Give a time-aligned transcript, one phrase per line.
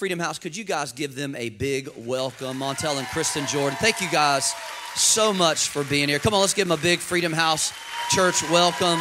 [0.00, 0.38] Freedom House.
[0.38, 2.58] Could you guys give them a big welcome?
[2.58, 3.76] Montel and Kristen Jordan.
[3.82, 4.54] Thank you guys
[4.94, 6.18] so much for being here.
[6.18, 7.74] Come on, let's give them a big Freedom House
[8.08, 8.98] Church welcome.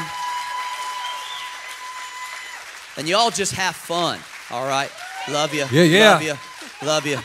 [2.97, 4.19] And you all just have fun,
[4.51, 4.91] all right?
[5.29, 5.63] Love you.
[5.71, 6.11] Yeah, yeah.
[6.11, 6.35] Love you.
[6.85, 7.17] Love you.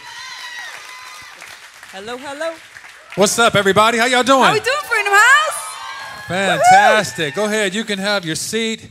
[1.90, 2.54] Hello, hello.
[3.16, 3.98] What's up, everybody?
[3.98, 4.44] How y'all doing?
[4.44, 6.26] How we doing, Freedom House?
[6.28, 7.34] Fantastic.
[7.34, 7.74] Go ahead.
[7.74, 8.88] You can have your seat.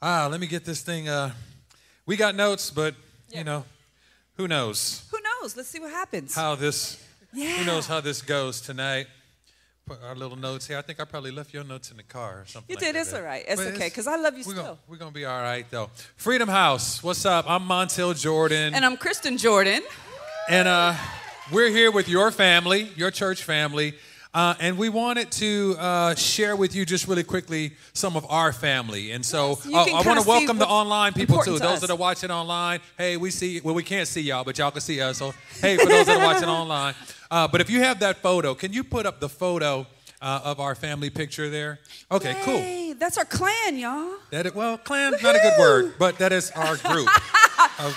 [0.00, 1.08] Ah, let me get this thing.
[1.08, 1.32] Uh,
[2.06, 2.94] we got notes, but
[3.32, 3.64] you know,
[4.36, 5.56] who knows Who knows?
[5.56, 6.34] Let's see what happens.
[6.34, 7.02] how this?
[7.32, 7.56] yeah.
[7.58, 9.06] Who knows how this goes tonight?
[9.86, 10.78] Put our little notes here.
[10.78, 12.70] I think I probably left your notes in the car or something.
[12.70, 12.94] You like did.
[12.94, 13.44] that It's all right.
[13.46, 14.62] It's But okay, 'cause I love you we're still.
[14.64, 15.90] Gonna, we're gonna be all right though.
[16.16, 17.02] Freedom House.
[17.02, 17.44] What's up?
[17.48, 19.82] I'm Montel Jordan, And I'm Kristen Jordan.
[20.48, 20.94] and uh,
[21.52, 23.92] we're here with your family, your church family.
[24.34, 28.52] Uh, and we wanted to uh, share with you just really quickly some of our
[28.52, 29.12] family.
[29.12, 31.54] And so Yes, uh, I want to welcome the online people too.
[31.54, 31.80] to Those us.
[31.82, 34.80] that are watching online, hey, we see, well, we can't see y'all, but y'all can
[34.80, 35.18] see us.
[35.18, 36.94] So, hey, for those that are watching online.
[37.30, 39.86] Uh, but if you have that photo, can you put up the photo
[40.20, 41.78] uh, of our family picture there?
[42.10, 42.94] Okay, cool.
[42.98, 44.16] That's our clan, y'all.
[44.30, 47.08] That is, well, clan, not a good word, but that is our group.
[47.78, 47.96] of,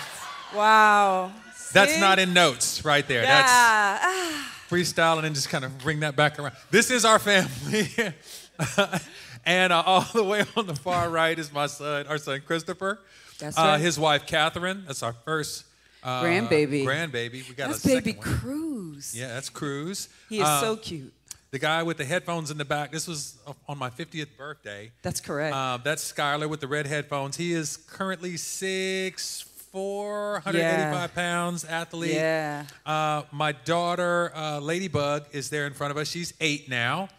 [0.56, 1.32] Wow.
[1.74, 3.24] That's not in notes right there.
[3.24, 4.00] That's Yeah.
[4.02, 6.54] Ah, freestyling and then just kind of bring that back around.
[6.72, 7.90] This is our family.
[9.46, 13.00] and uh, all the way on the far right is my son, our son Christopher.
[13.40, 13.80] That's uh, right.
[13.80, 14.84] His wife Catherine.
[14.88, 15.66] That's our first
[16.04, 16.86] uh, Grandbaby.
[16.86, 17.48] Grandbaby.
[17.48, 18.22] We got that's a baby one.
[18.22, 19.14] Cruz.
[19.18, 20.10] Yeah, that's Cruz.
[20.30, 21.14] He is Uh, so cute.
[21.52, 22.92] The guy with the headphones in the back.
[22.92, 23.38] This was
[23.70, 24.92] on my 50th birthday.
[25.02, 25.56] That's correct.
[25.56, 27.38] Uh, that's Skylar with the red headphones.
[27.38, 29.46] He is currently six
[29.78, 31.08] four, 185 Yeah.
[31.08, 32.14] pounds, athlete.
[32.16, 32.66] Yeah.
[32.84, 36.08] Uh, my daughter, uh, Ladybug, is there in front of us.
[36.08, 37.10] She's eight now.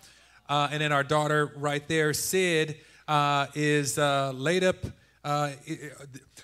[0.48, 4.74] Uh, and then our daughter right there, Sid, uh, is uh, laid up.
[5.22, 5.50] Uh,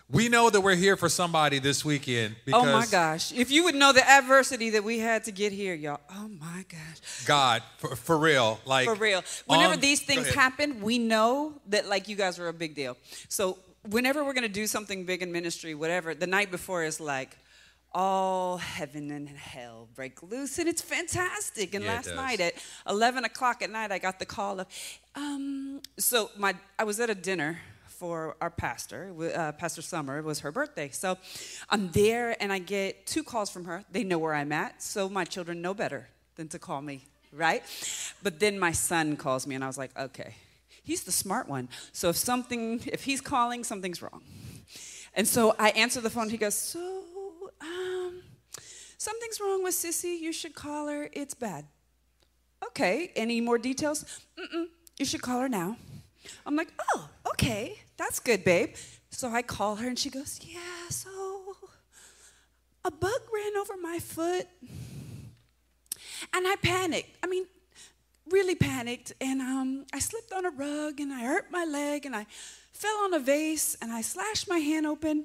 [0.08, 3.32] we know that we're here for somebody this weekend because oh my gosh.
[3.32, 6.00] If you would know the adversity that we had to get here, y'all.
[6.12, 7.24] Oh my gosh.
[7.26, 9.24] God, for, for real, like For real.
[9.46, 12.96] Whenever on- these things happen, we know that like you guys are a big deal.
[13.28, 13.58] So
[13.88, 17.36] whenever we're gonna do something big in ministry, whatever, the night before is like
[17.92, 21.74] all heaven and hell break loose, and it's fantastic.
[21.74, 22.54] And Yeah, last night at
[22.88, 24.66] eleven o'clock at night, I got the call of,
[25.14, 30.18] um, so my I was at a dinner for our pastor, uh, Pastor Summer.
[30.18, 31.16] It was her birthday, so
[31.70, 33.84] I'm there, and I get two calls from her.
[33.92, 37.62] They know where I'm at, so my children know better than to call me, right?
[38.24, 40.34] But then my son calls me, and I was like, okay,
[40.84, 41.68] he's the smart one.
[41.92, 44.22] So if something, if he's calling, something's wrong.
[45.14, 46.30] And so I answer the phone.
[46.30, 47.02] He goes, so
[47.60, 48.22] um,
[48.98, 50.20] something's wrong with Sissy.
[50.20, 51.08] You should call her.
[51.12, 51.66] It's bad.
[52.66, 53.10] Okay.
[53.16, 54.04] Any more details?
[54.38, 54.66] Mm-mm.
[54.98, 55.76] You should call her now.
[56.46, 57.80] I'm like, oh, okay.
[57.96, 58.74] That's good, babe.
[59.10, 61.08] So I call her and she goes, yeah, so
[62.84, 64.48] a bug ran over my foot
[66.32, 67.16] and I panicked.
[67.22, 67.46] I mean,
[68.30, 69.12] really panicked.
[69.20, 72.26] And um, I slipped on a rug and I hurt my leg and I
[72.72, 75.24] fell on a vase and I slashed my hand open.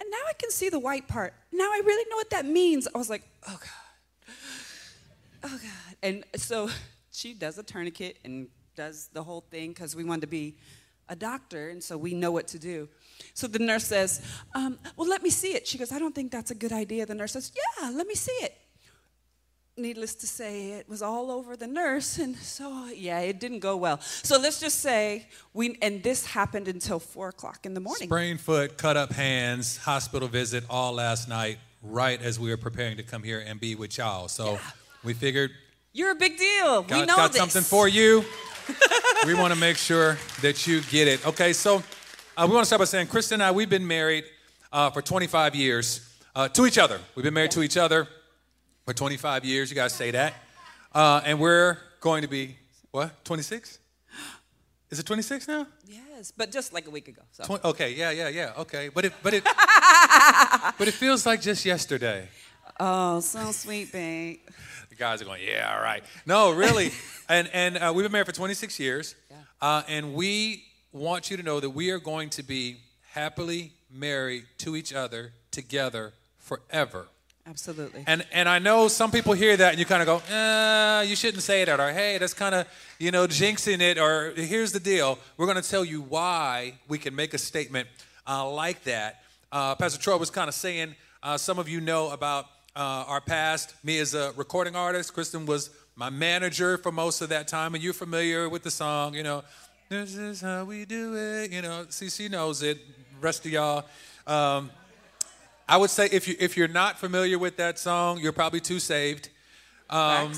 [0.00, 1.34] And now I can see the white part.
[1.52, 2.88] Now I really know what that means.
[2.94, 4.34] I was like, oh God.
[5.44, 5.96] Oh God.
[6.02, 6.68] And so
[7.12, 10.56] she does a tourniquet and does the whole thing because we wanted to be
[11.08, 12.88] a doctor and so we know what to do.
[13.34, 14.22] So the nurse says,
[14.54, 15.66] um, Well, let me see it.
[15.66, 17.06] She goes, I don't think that's a good idea.
[17.06, 18.56] The nurse says, Yeah, let me see it.
[19.76, 23.76] Needless to say, it was all over the nurse, and so yeah, it didn't go
[23.76, 24.00] well.
[24.00, 28.08] So let's just say we, and this happened until four o'clock in the morning.
[28.08, 32.96] sprained foot, cut up hands, hospital visit all last night, right as we were preparing
[32.98, 34.28] to come here and be with y'all.
[34.28, 34.60] So
[35.02, 35.50] we figured
[35.92, 36.82] You're a big deal.
[36.82, 37.40] we got, know got this.
[37.40, 38.24] something for you.
[39.26, 41.26] we want to make sure that you get it.
[41.26, 41.82] Okay, so
[42.36, 44.24] uh, we want to start by saying, Kristen and I, we've been married
[44.72, 47.00] uh, for 25 years uh, to each other.
[47.16, 48.06] We've been married to each other
[48.84, 49.70] for 25 years.
[49.70, 50.34] You guys say that.
[50.94, 52.56] Uh, and we're going to be,
[52.90, 53.78] what, 26?
[54.90, 55.66] Is it 26 now?
[55.86, 57.22] Yes, but just like a week ago.
[57.32, 57.44] So.
[57.44, 58.52] Twen- okay, yeah, yeah, yeah.
[58.58, 59.44] Okay, but it, but it,
[60.78, 62.28] but it feels like just yesterday.
[62.78, 64.38] Oh, so sweet, babe.
[64.90, 66.04] The guys are going, yeah, all right.
[66.26, 66.92] No, really.
[67.28, 69.14] and and uh, we've been married for 26 years.
[69.60, 72.76] Uh, and we want you to know that we are going to be
[73.12, 77.08] happily married to each other together forever.
[77.46, 78.04] Absolutely.
[78.06, 81.14] And and I know some people hear that and you kind of go, uh, you
[81.14, 82.66] shouldn't say that, or hey, that's kind of
[82.98, 85.18] you know jinxing it, or here's the deal.
[85.36, 87.86] We're going to tell you why we can make a statement
[88.26, 89.22] uh, like that.
[89.52, 93.20] Uh, Pastor Troy was kind of saying, uh, some of you know about uh, our
[93.20, 93.74] past.
[93.84, 97.84] Me as a recording artist, Kristen was my manager for most of that time, and
[97.84, 99.44] you're familiar with the song, you know.
[99.90, 101.84] This is how we do it, you know.
[101.90, 102.78] See, she knows it.
[103.20, 103.84] Rest of y'all.
[104.26, 104.70] Um,
[105.68, 108.78] I would say if you if you're not familiar with that song, you're probably too
[108.78, 109.30] saved.
[109.88, 110.32] Um,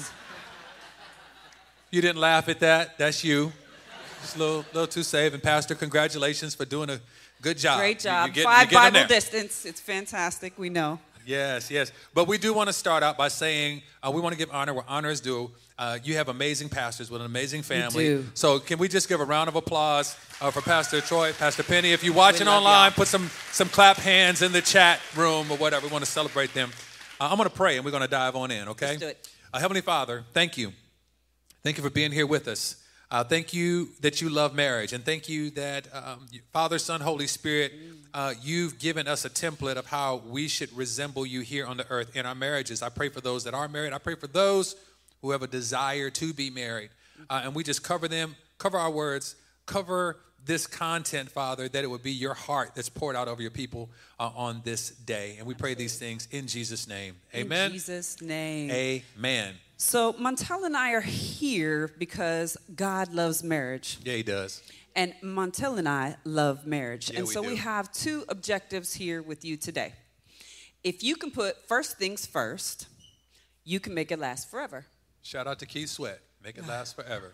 [1.91, 2.99] you didn't laugh at that.
[2.99, 3.53] That's you.
[4.23, 5.35] Just a little, little too saved.
[5.35, 7.01] And Pastor, congratulations for doing a
[7.43, 7.79] good job.
[7.79, 8.29] Great job.
[8.33, 9.65] getting- Five Bible distance.
[9.65, 10.59] It's fantastic.
[10.59, 10.99] We know.
[11.25, 11.91] Yes, yes.
[12.15, 14.75] But we do want to start out by saying uh, we want to give honor
[14.75, 15.51] where honor is due.
[15.79, 18.25] Uh, you have amazing pastors with an amazing family.
[18.33, 21.93] So can we just give a round of applause uh, for Pastor Troy, Pastor Penny?
[21.93, 22.97] If you're watching online, y'all.
[22.97, 25.87] put some some clap hands in the chat room or whatever.
[25.87, 26.71] We want to celebrate them.
[27.21, 28.69] Uh, I'm going to pray and we're going to dive on in.
[28.69, 28.87] Okay.
[28.87, 29.29] Let's do it.
[29.53, 30.73] Uh, Heavenly Father, thank you.
[31.63, 32.83] Thank you for being here with us.
[33.11, 37.29] Uh, thank you that you love marriage, and thank you that um, Father, Son, Holy
[37.29, 37.73] Spirit,
[38.13, 41.89] uh, you've given us a template of how we should resemble you here on the
[41.89, 42.83] earth in our marriages.
[42.83, 43.93] I pray for those that are married.
[43.93, 44.75] I pray for those
[45.27, 46.91] who have a desire to be married,
[47.29, 49.37] uh, and we just cover them, cover our words,
[49.67, 53.51] cover this content, Father, that it would be your heart that's poured out over your
[53.51, 53.91] people
[54.21, 55.35] uh, on this day.
[55.39, 57.17] And we pray these things in Jesus' name.
[57.35, 57.67] Amen.
[57.67, 58.71] In Jesus' name.
[58.71, 59.55] Amen.
[59.77, 63.99] So Montel and I are here because God loves marriage.
[64.05, 64.63] Yeah, he does.
[64.95, 67.11] And Montel and I love marriage.
[67.11, 67.49] Yeah, and we so do.
[67.49, 69.93] we have two objectives here with you today.
[70.83, 72.87] If you can put first things first,
[73.65, 74.87] you can make it last forever.
[75.27, 76.21] Shout out to Keith Sweat.
[76.41, 77.33] Make it last forever.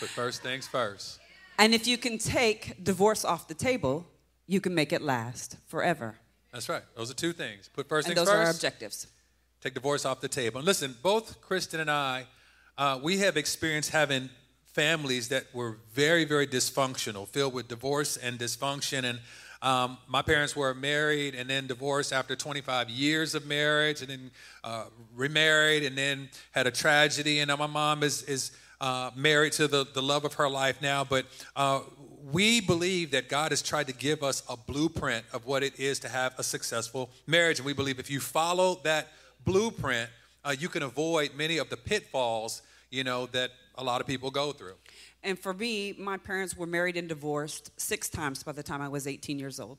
[0.00, 1.20] But first things first.
[1.58, 4.06] And if you can take divorce off the table,
[4.46, 6.14] you can make it last forever.
[6.54, 6.80] That's right.
[6.96, 7.68] Those are two things.
[7.68, 9.08] Put first And things those are our objectives.
[9.60, 10.56] Take divorce off the table.
[10.56, 12.24] And listen, both Kristen and I,
[12.78, 14.30] uh, we have experienced having
[14.64, 19.04] families that were very, very dysfunctional, filled with divorce and dysfunction.
[19.04, 19.18] And
[19.62, 24.30] um, my parents were married and then divorced after 25 years of marriage, and then
[24.64, 27.40] uh, remarried, and then had a tragedy.
[27.40, 30.82] And now my mom is is uh, married to the, the love of her life
[30.82, 31.04] now.
[31.04, 31.80] But uh,
[32.32, 35.98] we believe that God has tried to give us a blueprint of what it is
[36.00, 37.58] to have a successful marriage.
[37.58, 39.08] And we believe if you follow that
[39.44, 40.10] blueprint,
[40.44, 44.30] uh, you can avoid many of the pitfalls, you know, that a lot of people
[44.30, 44.74] go through.
[45.26, 48.88] And for me, my parents were married and divorced six times by the time I
[48.88, 49.78] was 18 years old.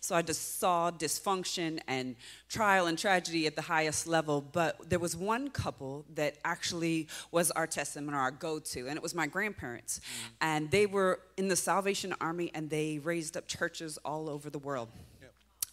[0.00, 2.14] So I just saw dysfunction and
[2.48, 4.40] trial and tragedy at the highest level.
[4.40, 8.96] But there was one couple that actually was our testament, or our go to, and
[8.96, 10.00] it was my grandparents.
[10.40, 14.60] And they were in the Salvation Army and they raised up churches all over the
[14.60, 14.88] world.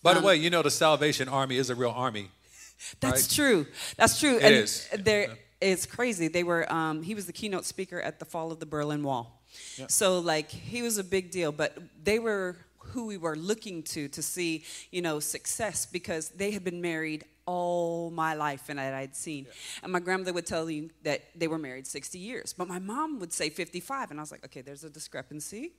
[0.04, 2.32] By the Um, way, you know the Salvation Army is a real army.
[3.02, 3.30] That's Right?
[3.30, 3.68] true.
[3.98, 4.38] That's true.
[4.38, 4.90] It and is.
[4.98, 6.28] There, it's crazy.
[6.28, 6.72] They were.
[6.72, 9.42] Um, he was the keynote speaker at the fall of the Berlin Wall.
[9.88, 14.08] So like he was a big deal, but they were who we were looking to
[14.10, 18.94] to see, you know, success because they had been married all my life and that
[18.94, 19.46] I'd seen.
[19.84, 23.20] And my grandmother would tell you that they were married 60 years, but my mom
[23.20, 25.74] would say 55, and I was like, okay, there's a discrepancy.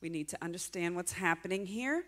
[0.00, 2.04] We need to understand what's happening here.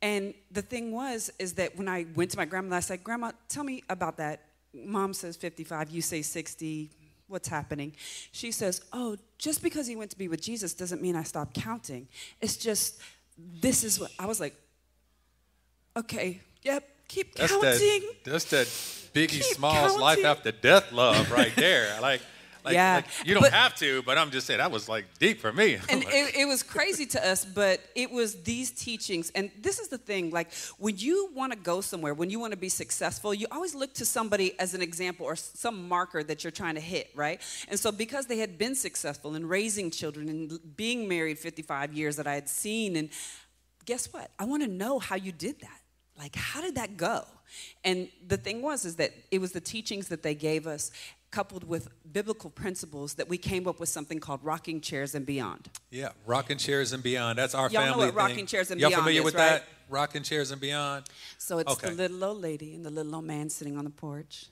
[0.00, 3.32] And the thing was, is that when I went to my grandmother, I said, Grandma,
[3.48, 4.42] tell me about that.
[4.84, 6.90] Mom says 55, you say 60.
[7.26, 7.92] What's happening?
[8.32, 11.54] She says, Oh, just because he went to be with Jesus doesn't mean I stopped
[11.54, 12.08] counting.
[12.40, 13.00] It's just,
[13.60, 14.54] this is what I was like,
[15.96, 17.70] okay, yep, keep That's counting.
[17.70, 18.14] that.
[18.24, 18.66] That's that
[19.12, 22.00] Biggie Keep Smalls life after death love right there.
[22.00, 22.22] Like,
[22.64, 25.06] like, Yeah, like, you don't but- have to, but I'm just saying that was like
[25.18, 25.74] deep for me.
[25.88, 29.30] and it, it was crazy to us but it was these teachings.
[29.34, 32.52] And this is the thing like when you want to go somewhere when you want
[32.52, 36.44] to be successful you always look to somebody as an example or some marker that
[36.44, 37.40] you're trying to hit right?
[37.68, 42.16] And so because they had been successful in raising children and being married 55 years
[42.16, 43.10] that i had seen and
[43.84, 44.30] guess what?
[44.38, 45.80] I want to know how you did that.
[46.18, 47.24] Like how did that go
[47.84, 50.90] and the thing was is that it was the teachings that they gave us
[51.30, 55.68] coupled with biblical principles that we came up with something called rocking chairs and beyond
[55.90, 57.38] yeah, rocking chairs and beyond.
[57.38, 58.46] That's our Y'all know family what rocking thing.
[58.46, 59.48] chairs and Y'all beyond familiar is, with right?
[59.50, 59.64] that?
[59.90, 61.04] Rocking chairs and beyond.
[61.38, 61.88] So it's Okay.
[61.90, 64.46] the little old lady and the little old man sitting on the porch,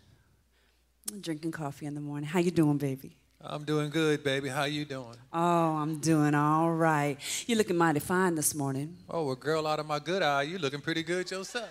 [1.20, 2.28] drinking coffee in the morning.
[2.28, 3.16] How you doing, baby?
[3.40, 4.48] I'm doing good, baby.
[4.48, 5.14] How you doing?
[5.32, 7.16] Oh, I'm doing all right.
[7.46, 8.96] You're looking mighty fine this morning.
[9.10, 11.68] Oh, well, girl, out of my good eye, you looking pretty good yourself.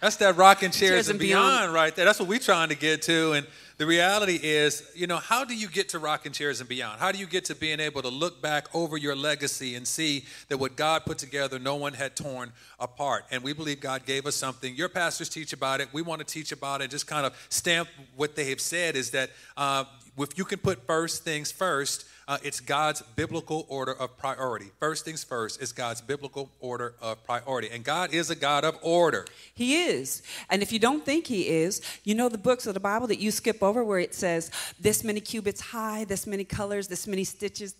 [0.00, 1.58] That's that rocking chairs, Chairs and and beyond.
[1.60, 1.74] beyond.
[1.74, 2.04] right there.
[2.04, 3.32] That's what we're trying to get to.
[3.32, 3.46] And
[3.78, 7.00] the reality is, you know, how do you get to rocking chairs and beyond?
[7.00, 10.24] How do you get to being able to look back over your legacy and see
[10.48, 13.24] that what God put together, no one had torn apart?
[13.30, 14.74] And we believe God gave us something.
[14.74, 15.88] Your pastors teach about it.
[15.92, 16.90] We want to teach about it.
[16.90, 19.84] Just kind of stamp what they have said is that uh,
[20.18, 24.66] if you can put first things first, uh, it's God's biblical order of priority.
[24.78, 27.70] First things first is God's biblical order of priority.
[27.72, 29.24] And God is a God of order.
[29.54, 30.22] He is.
[30.50, 33.18] And if you don't think he is, you know the books of the Bible that
[33.18, 37.24] you skip over where it says this many cubits high, this many colors, this many
[37.24, 37.74] stitches.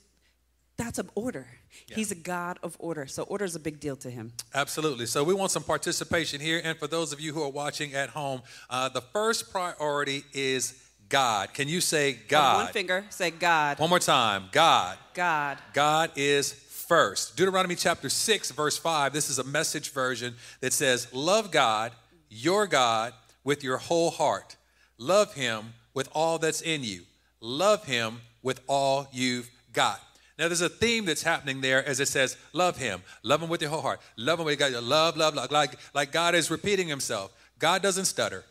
[0.79, 1.47] that's an order.
[1.87, 3.07] He's a God of order.
[3.07, 4.33] So order is a big deal to him.
[4.55, 5.05] Absolutely.
[5.05, 6.63] So we want some participation here.
[6.65, 8.41] And for those of you who are watching at home,
[8.71, 11.55] uh, the first priority is God.
[11.55, 12.65] Can you say God?
[12.65, 13.79] One finger, say God.
[13.79, 14.45] One more time.
[14.53, 14.99] God.
[15.15, 15.59] God.
[15.73, 17.37] God is first.
[17.37, 19.13] Deuteronomy chapter 6, verse 5.
[19.13, 21.93] This is a message version that says, Love God,
[22.29, 23.13] your God,
[23.45, 24.57] with your whole heart.
[24.99, 27.03] Love him with all that's in you.
[27.41, 30.01] Love him with all you've got.
[30.39, 33.03] Now, there's a theme that's happening there as it says, love him.
[33.25, 34.01] Love him with your whole heart.
[34.17, 34.73] Love him with God.
[34.73, 35.51] Love, love, love.
[35.51, 37.33] Like, like God is repeating himself.
[37.59, 38.45] God doesn't stutter,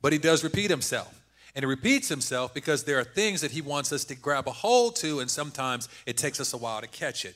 [0.00, 1.21] but he does repeat himself.
[1.54, 4.52] And he repeats himself because there are things that he wants us to grab a
[4.52, 7.34] hold to, and sometimes it takes us a while to catch it.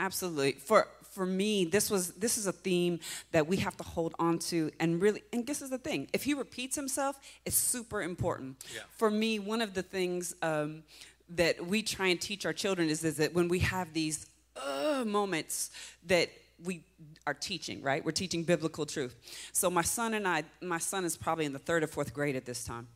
[0.00, 0.52] Absolutely.
[0.52, 2.98] For for me, this was this is a theme
[3.32, 6.08] that we have to hold on to and really and this is the thing.
[6.12, 8.64] If he repeats himself, it's super important.
[8.74, 8.80] Yeah.
[8.96, 10.82] For me, one of the things um,
[11.28, 15.04] that we try and teach our children is, is that when we have these uh,
[15.06, 15.70] moments
[16.06, 16.30] that
[16.64, 16.84] we
[17.26, 18.04] are teaching, right?
[18.04, 19.14] We're teaching biblical truth.
[19.52, 22.36] So my son and I, my son is probably in the third or fourth grade
[22.36, 22.88] at this time.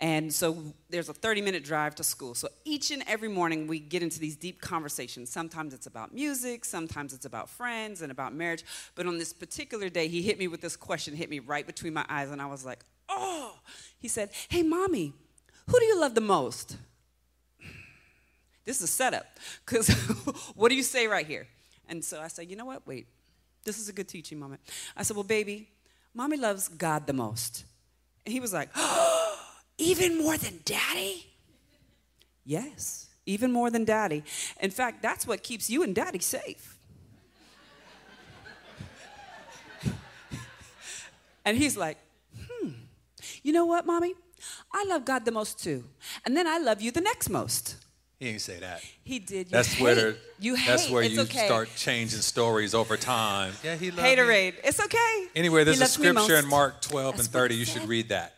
[0.00, 2.34] And so there's a 30 minute drive to school.
[2.34, 5.30] So each and every morning we get into these deep conversations.
[5.30, 8.64] Sometimes it's about music, sometimes it's about friends and about marriage.
[8.94, 11.94] But on this particular day, he hit me with this question, hit me right between
[11.94, 13.54] my eyes, and I was like, oh.
[13.98, 15.12] He said, Hey, mommy,
[15.68, 16.76] who do you love the most?
[18.64, 19.26] This is a setup.
[19.64, 19.88] Because
[20.54, 21.46] what do you say right here?
[21.88, 22.86] And so I said, You know what?
[22.86, 23.06] Wait,
[23.64, 24.60] this is a good teaching moment.
[24.96, 25.68] I said, Well, baby,
[26.14, 27.64] mommy loves God the most.
[28.24, 29.38] And he was like, oh,
[29.78, 31.26] Even more than daddy?
[32.44, 34.24] Yes, even more than daddy.
[34.60, 36.78] In fact, that's what keeps you and daddy safe.
[41.44, 41.98] and he's like,
[42.48, 42.70] Hmm,
[43.42, 44.14] you know what, mommy?
[44.72, 45.84] I love God the most too.
[46.24, 47.76] And then I love you the next most.
[48.18, 48.82] He didn't say that.
[49.04, 49.48] He did.
[49.48, 49.82] You That's hate.
[49.82, 50.66] where you hate.
[50.66, 51.44] that's where it's you okay.
[51.44, 53.52] start changing stories over time.
[53.62, 54.16] Yeah, he loved me.
[54.16, 54.54] Haterade.
[54.64, 55.26] It's okay.
[55.34, 56.48] Anyway, there's He a scripture in.
[56.48, 57.54] Mark 12 That's and 30.
[57.56, 58.32] You should read that.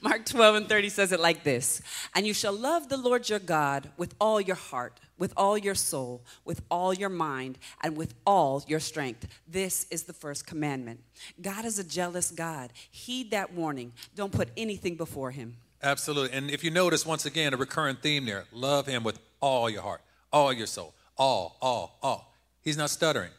[0.00, 1.82] Mark 12 and 30 says it like this
[2.14, 5.74] And you shall love the Lord your God with all your heart, with all your
[5.74, 9.28] soul, with all your mind, and with all your strength.
[9.46, 11.00] This is the first commandment.
[11.40, 12.72] God is a jealous God.
[12.90, 13.92] Heed that warning.
[14.14, 15.58] Don't put anything before him.
[15.86, 16.36] Absolutely.
[16.36, 19.82] And if you notice, once again, a recurrent theme there love him with all your
[19.82, 20.00] heart,
[20.32, 22.34] all your soul, all, all, all.
[22.62, 23.30] He's not stuttering.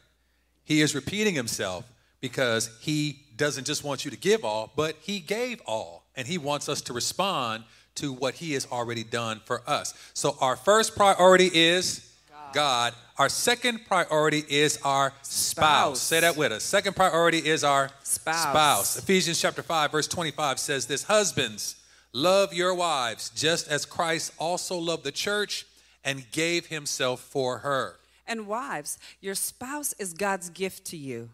[0.64, 1.84] He is repeating himself
[2.20, 6.06] because he doesn't just want you to give all, but he gave all.
[6.16, 7.64] And he wants us to respond
[7.96, 9.92] to what he has already done for us.
[10.14, 12.10] So our first priority is
[12.52, 12.94] God.
[13.18, 16.00] Our second priority is our spouse.
[16.00, 16.00] Spouse.
[16.00, 16.64] Say that with us.
[16.64, 18.42] Second priority is our Spouse.
[18.42, 18.98] spouse.
[18.98, 21.76] Ephesians chapter 5 verse 25 says this, husbands,
[22.12, 25.66] love your wives just as Christ also loved the church
[26.04, 27.96] and gave himself for her.
[28.26, 31.30] And wives, your spouse is God's gift to you.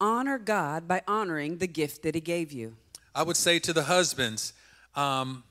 [0.00, 2.76] Honor God by honoring the gift that he gave you.
[3.14, 4.52] I would say to the husbands,
[4.94, 5.44] um,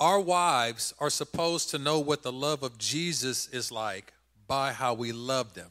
[0.00, 4.12] our wives are supposed to know what the love of Jesus is like
[4.46, 5.70] by how we love them.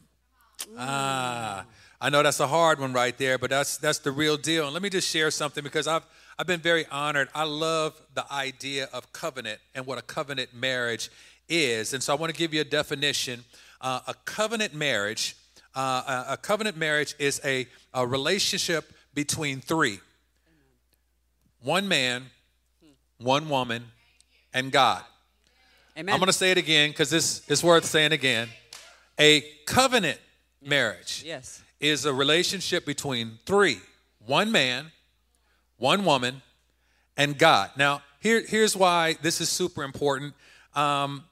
[0.78, 1.66] Ah,
[2.00, 4.64] I know that's a hard one right there, but that's that's the real deal.
[4.64, 6.06] And let me just share something because I've
[6.38, 7.28] I've been very honored.
[7.34, 11.10] I love the idea of covenant and what a covenant marriage
[11.48, 13.44] is, and so I want to give you a definition.
[13.80, 15.36] Uh, a covenant marriage,
[15.74, 20.00] uh, a, a covenant marriage is a, a relationship between three
[21.62, 22.24] one man,
[23.18, 23.84] one woman,
[24.52, 25.02] and God.
[25.96, 26.12] Amen.
[26.12, 28.48] I'm going to say it again because this is worth saying again.
[29.18, 30.18] A covenant
[30.60, 31.62] marriage Yes.
[31.80, 33.78] is a relationship between three
[34.26, 34.90] one man,
[35.78, 36.42] one woman,
[37.16, 37.70] and God.
[37.76, 40.34] Now, here, here's why this is super important.
[40.74, 41.24] Um,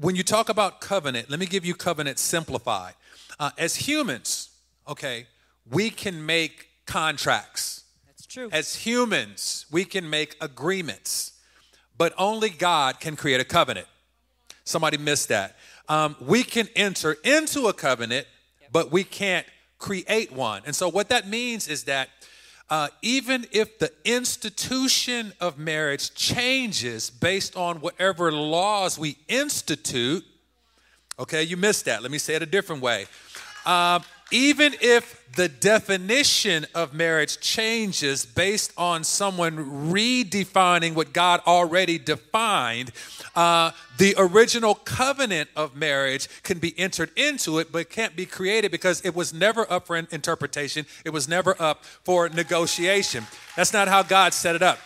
[0.00, 2.94] when you talk about covenant, let me give you covenant simplified.
[3.38, 4.50] Uh, as humans,
[4.86, 5.26] okay,
[5.70, 7.84] we can make contracts.
[8.06, 8.48] That's true.
[8.52, 11.32] As humans, we can make agreements,
[11.96, 13.86] but only God can create a covenant.
[14.64, 15.56] Somebody missed that.
[15.88, 18.26] Um, we can enter into a covenant,
[18.70, 19.46] but we can't
[19.78, 20.62] create one.
[20.66, 22.08] And so, what that means is that
[22.70, 30.24] uh, even if the institution of marriage changes based on whatever laws we institute,
[31.18, 32.02] okay, you missed that.
[32.02, 33.06] Let me say it a different way.
[33.64, 41.98] Um, even if the definition of marriage changes based on someone redefining what God already
[41.98, 42.90] defined,
[43.36, 48.70] uh, the original covenant of marriage can be entered into it, but can't be created
[48.70, 50.86] because it was never up for an interpretation.
[51.04, 53.26] It was never up for negotiation.
[53.56, 54.78] That's not how God set it up.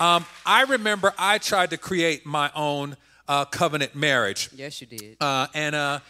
[0.00, 4.48] Um, I remember I tried to create my own uh, covenant marriage.
[4.54, 5.16] Yes, you did.
[5.20, 6.00] Uh, and uh,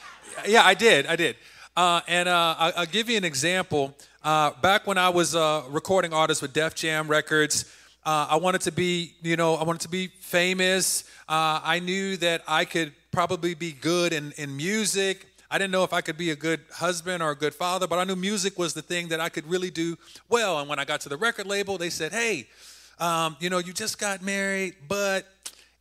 [0.46, 1.06] yeah, I did.
[1.06, 1.36] I did.
[1.78, 3.96] Uh, and uh, I'll give you an example.
[4.24, 7.72] Uh, back when I was uh, recording artists with Def Jam Records,
[8.04, 11.04] uh, I wanted to be, you know, I wanted to be famous.
[11.28, 15.28] Uh, I knew that I could probably be good in, in music.
[15.52, 18.00] I didn't know if I could be a good husband or a good father, but
[18.00, 19.96] I knew music was the thing that I could really do
[20.28, 20.58] well.
[20.58, 22.48] And when I got to the record label, they said, hey,
[22.98, 25.28] um, you know, you just got married, but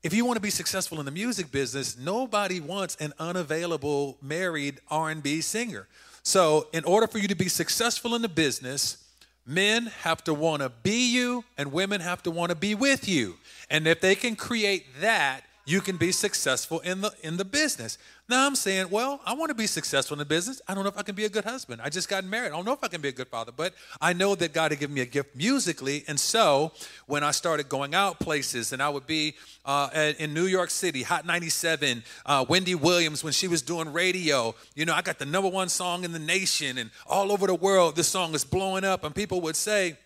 [0.07, 4.79] if you want to be successful in the music business, nobody wants an unavailable married
[4.89, 5.85] R&B singer.
[6.23, 9.03] So, in order for you to be successful in the business,
[9.45, 13.05] men have to want to be you and women have to want to be with
[13.05, 13.35] you.
[13.69, 17.97] And if they can create that, you can be successful in the in the business.
[18.29, 20.61] Now I'm saying, well, I want to be successful in the business.
[20.65, 21.81] I don't know if I can be a good husband.
[21.83, 22.47] I just got married.
[22.47, 24.71] I don't know if I can be a good father, but I know that God
[24.71, 26.05] had given me a gift musically.
[26.07, 26.71] And so
[27.05, 31.03] when I started going out places, and I would be uh, in New York City,
[31.03, 34.55] Hot 97, uh, Wendy Williams when she was doing radio.
[34.73, 37.55] You know, I got the number one song in the nation, and all over the
[37.55, 39.97] world, this song is blowing up, and people would say.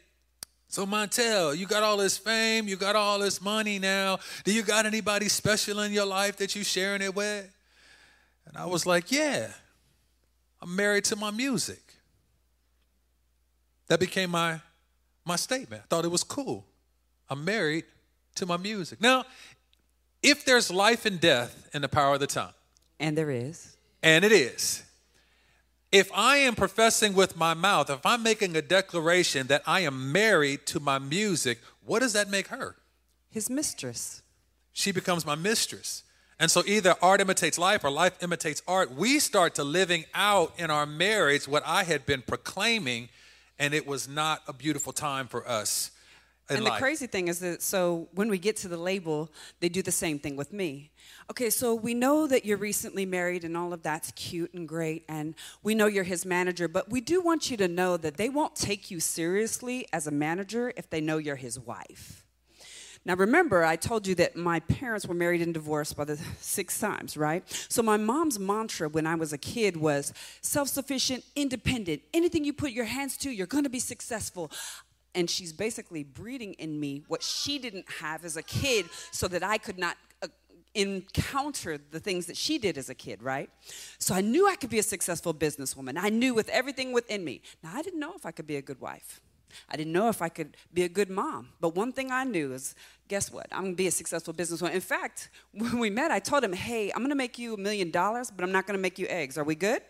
[0.72, 4.20] So Montel, you got all this fame, you got all this money now.
[4.46, 7.54] Do you got anybody special in your life that you sharing it with?
[8.48, 9.50] And I was like, yeah.
[10.62, 11.82] I'm married to my music.
[13.88, 14.62] That became my
[15.26, 15.84] my statement.
[15.84, 16.66] I thought it was cool.
[17.30, 17.84] I'm married
[18.36, 19.02] to my music.
[19.02, 19.26] Now,
[20.24, 22.54] if there's life and death in the power of the tongue,
[22.98, 23.76] and there is.
[24.02, 24.84] and it is,
[25.92, 30.12] if I am professing with my mouth, if I'm making a declaration that I am
[30.12, 32.76] married to my music, what does that make her?
[33.30, 34.22] His mistress.
[34.72, 36.04] She becomes my mistress.
[36.40, 38.92] And so either art imitates life or life imitates art.
[38.92, 43.10] We start to living out in our marriage what I had been proclaiming,
[43.60, 45.92] and it was not a beautiful time for us.
[46.50, 49.82] And the crazy thing is that so when we get to the label, they do
[49.82, 50.92] the same thing with me.
[51.30, 55.06] Okay, so we know that you're recently married and all of that's cute and great,
[55.08, 58.28] and we know you're his manager, but we do want you to know that they
[58.28, 62.26] won't take you seriously as a manager if they know you're his wife.
[63.04, 66.80] Now, remember, I told you that my parents were married and divorced by the six
[66.80, 67.44] times, right?
[67.68, 72.04] So, my mom's mantra when I was a kid was self sufficient, independent.
[72.14, 74.52] Anything you put your hands to, you're gonna be successful.
[75.14, 79.44] And she's basically breeding in me what she didn't have as a kid so that
[79.44, 80.28] I could not uh,
[80.74, 83.50] encounter the things that she did as a kid, right?
[84.00, 85.98] So, I knew I could be a successful businesswoman.
[85.98, 87.42] I knew with everything within me.
[87.64, 89.20] Now, I didn't know if I could be a good wife.
[89.70, 91.50] I didn't know if I could be a good mom.
[91.60, 92.76] But one thing I knew is
[93.08, 93.48] guess what?
[93.52, 94.74] I'm gonna be a successful businesswoman.
[94.74, 97.92] In fact, when we met, I told him, hey, I'm gonna make you a million
[97.92, 99.38] dollars, but I'm not gonna make you eggs.
[99.38, 99.82] Are we good?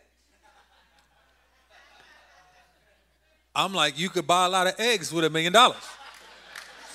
[3.55, 5.83] I'm like, you could buy a lot of eggs with a million dollars.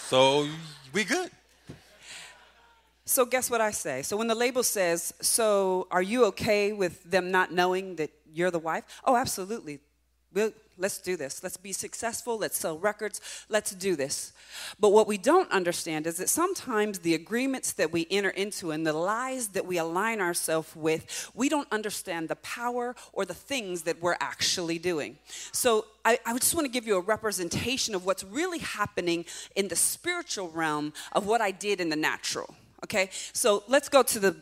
[0.08, 0.48] So
[0.92, 1.30] we good.
[3.08, 4.02] So, guess what I say?
[4.02, 8.50] So, when the label says, So, are you okay with them not knowing that you're
[8.50, 8.82] the wife?
[9.04, 9.78] Oh, absolutely.
[10.32, 11.42] We'll, let's do this.
[11.42, 12.38] Let's be successful.
[12.38, 13.20] Let's sell records.
[13.48, 14.32] Let's do this.
[14.78, 18.86] But what we don't understand is that sometimes the agreements that we enter into and
[18.86, 23.82] the lies that we align ourselves with, we don't understand the power or the things
[23.82, 25.18] that we're actually doing.
[25.52, 29.68] So I, I just want to give you a representation of what's really happening in
[29.68, 32.54] the spiritual realm of what I did in the natural.
[32.84, 33.10] Okay?
[33.32, 34.36] So let's go to the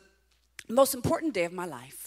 [0.68, 2.03] most important day of my life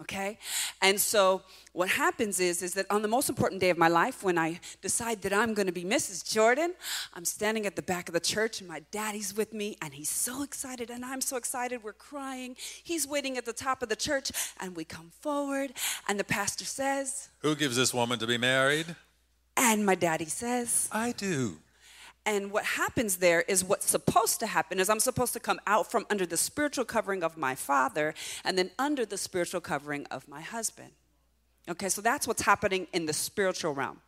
[0.00, 0.38] okay
[0.82, 4.22] and so what happens is is that on the most important day of my life
[4.22, 6.74] when i decide that i'm going to be mrs jordan
[7.14, 10.08] i'm standing at the back of the church and my daddy's with me and he's
[10.10, 12.54] so excited and i'm so excited we're crying
[12.84, 14.30] he's waiting at the top of the church
[14.60, 15.72] and we come forward
[16.08, 18.94] and the pastor says Who gives this woman to be married?
[19.56, 21.56] and my daddy says I do.
[22.26, 25.90] And what happens there is what's supposed to happen is I'm supposed to come out
[25.90, 30.26] from under the spiritual covering of my father and then under the spiritual covering of
[30.26, 30.90] my husband.
[31.68, 34.00] Okay, so that's what's happening in the spiritual realm.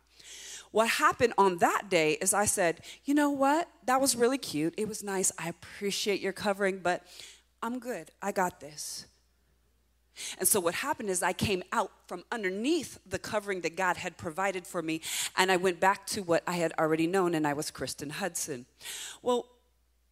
[0.71, 3.69] What happened on that day is I said, you know what?
[3.85, 4.75] That was really cute.
[4.77, 5.31] It was nice.
[5.39, 7.03] I appreciate your covering, but
[7.63, 8.11] I'm good.
[8.21, 9.05] I got this.
[10.37, 14.17] And so what happened is I came out from underneath the covering that God had
[14.17, 15.01] provided for me,
[15.37, 18.65] and I went back to what I had already known, and I was Kristen Hudson.
[19.21, 19.47] Well,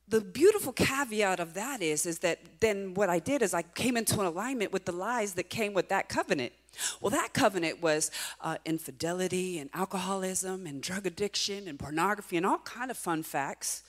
[0.10, 3.98] the beautiful caveat of that is, is that then what I did is I came
[3.98, 6.54] into an alignment with the lies that came with that covenant.
[7.02, 12.60] Well, that covenant was uh, infidelity and alcoholism and drug addiction and pornography and all
[12.60, 13.84] kind of fun facts.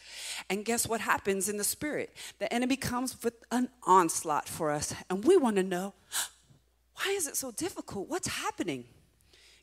[0.48, 2.14] And guess what happens in the spirit?
[2.38, 5.94] The enemy comes with an onslaught for us, and we want to know
[6.94, 8.08] why is it so difficult?
[8.08, 8.84] What's happening?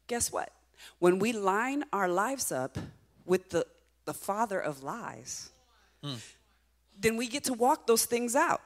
[0.07, 0.51] Guess what?
[0.99, 2.77] When we line our lives up
[3.25, 3.65] with the,
[4.05, 5.49] the father of lies,
[6.99, 8.61] then we get to walk those things out.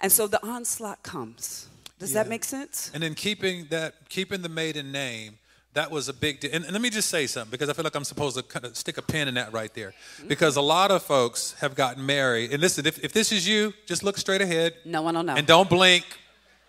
[0.00, 1.68] And so the onslaught comes.
[1.98, 2.90] Does that make sense?
[2.94, 5.38] And then keeping that, keeping the maiden name,
[5.72, 6.50] that was a big deal.
[6.52, 8.64] And, and let me just say something because I feel like I'm supposed to kind
[8.64, 9.92] of stick a pin in that right there.
[10.26, 12.52] Because a lot of folks have gotten married.
[12.52, 15.34] And listen, if, if this is you, just look straight ahead No one will know.
[15.34, 16.04] and don't blink.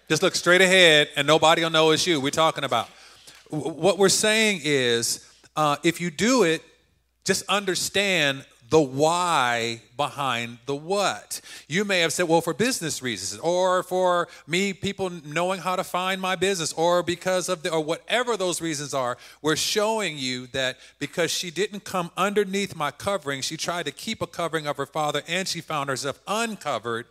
[0.10, 2.90] Just look straight ahead and nobody will know it's you we're talking about.
[3.52, 5.26] W- What we're saying is
[5.58, 6.62] uh, if you do it,
[7.26, 11.41] just understand the why behind the what.
[11.67, 15.84] You may have said, well, for business reasons, or for me, people knowing how to
[15.84, 19.17] find my business, or because of the, or whatever those reasons are.
[19.41, 24.21] We're showing you that because she didn't come underneath my covering, she tried to keep
[24.21, 27.06] a covering of her father, and she found herself uncovered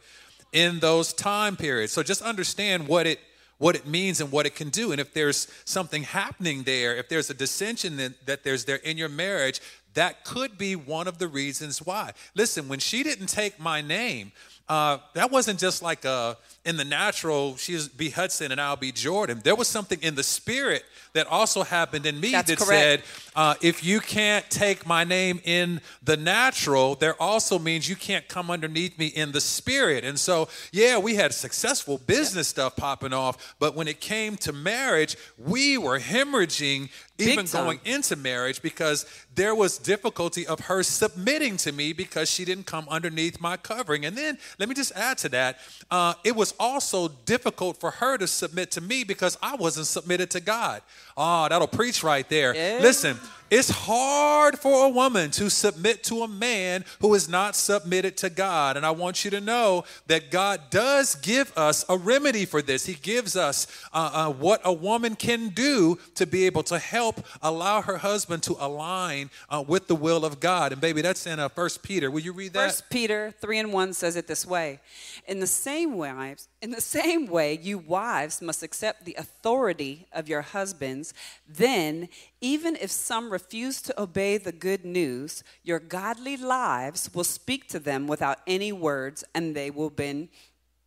[0.53, 1.93] in those time periods.
[1.93, 3.21] So just understand what it
[3.59, 4.93] what it means and what it can do.
[4.93, 8.99] And if there's something happening there, if there's a dissension that, that there's there in
[8.99, 9.63] your marriage,
[9.97, 12.13] that could be one of the reasons why.
[12.35, 14.33] Listen, when she didn't take my name,
[14.69, 18.91] uh, that wasn't just like a, in the natural, she's be Hudson and I'll be
[18.91, 19.41] Jordan.
[19.45, 23.07] There was something in the spirit that also happened in me That's that correct.
[23.07, 27.95] said, uh, if you can't take my name in the natural, there also means you
[27.95, 30.05] can't come underneath me in the spirit.
[30.05, 34.53] And so, yeah, we had successful business stuff popping off, but when it came to
[34.53, 41.57] marriage, we were hemorrhaging even going into marriage because there was difficulty of her submitting
[41.59, 44.05] to me because she didn't come underneath my covering.
[44.05, 45.59] And then let me just add to that,
[45.91, 50.31] uh, it was also difficult for her to submit to me because I wasn't submitted
[50.33, 50.83] to God.
[51.17, 52.55] Oh, that'll preach right there.
[52.55, 52.79] Yeah.
[52.83, 58.17] Listen, it's hard for a woman to submit to a man who is not submitted
[58.19, 58.77] to God.
[58.77, 62.87] And I want you to know that God does give us a remedy for this.
[62.87, 67.25] He gives us uh, uh, what a woman can do to be able to help
[67.41, 70.73] allow her husband to align uh, with the will of God.
[70.73, 72.11] And baby, that's in uh, First Peter.
[72.11, 72.67] Will you read that?
[72.67, 74.81] First Peter 3 and 1 says it this way.
[75.29, 80.29] In the same way, in the same way, you wives must accept the authority of
[80.29, 81.06] your husbands.
[81.47, 82.09] Then,
[82.41, 87.79] even if some refuse to obey the good news, your godly lives will speak to
[87.79, 90.29] them without any words, and they will be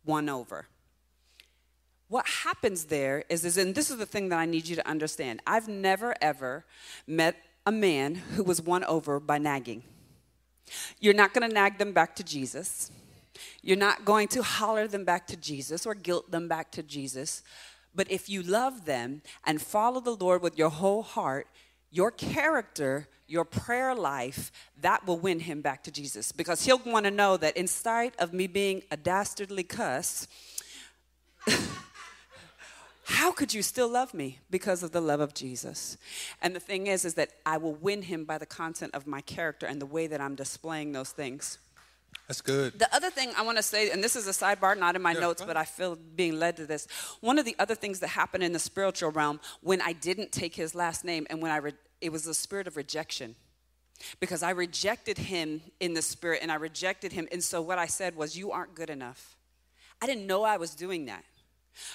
[0.04, 0.66] won over.
[2.08, 4.88] What happens there is, is, and this is the thing that I need you to
[4.88, 5.40] understand.
[5.46, 6.64] I've never ever
[7.06, 9.84] met a man who was won over by nagging.
[10.98, 12.90] You're not going to nag them back to Jesus.
[13.62, 17.42] You're not going to holler them back to Jesus or guilt them back to Jesus.
[17.94, 21.48] But if you love them and follow the Lord with your whole heart,
[21.90, 26.32] your character, your prayer life, that will win him back to Jesus.
[26.32, 30.28] Because he'll want to know that in spite of me being a dastardly cuss,
[33.04, 35.96] how could you still love me because of the love of jesus
[36.42, 39.20] and the thing is is that i will win him by the content of my
[39.22, 41.58] character and the way that i'm displaying those things
[42.28, 42.78] That's good.
[42.78, 45.12] the other thing i want to say and this is a sidebar not in my
[45.12, 46.86] Yeah, notes but i feel being led to this
[47.20, 50.54] one of the other things that happened in the spiritual realm when i didn't take
[50.54, 53.34] his last name and when i re- it was a spirit of rejection
[54.20, 57.86] because i rejected him in the spirit and i rejected him and so what i
[57.86, 59.36] said was you aren't good enough
[60.00, 61.24] i didn't know i was doing that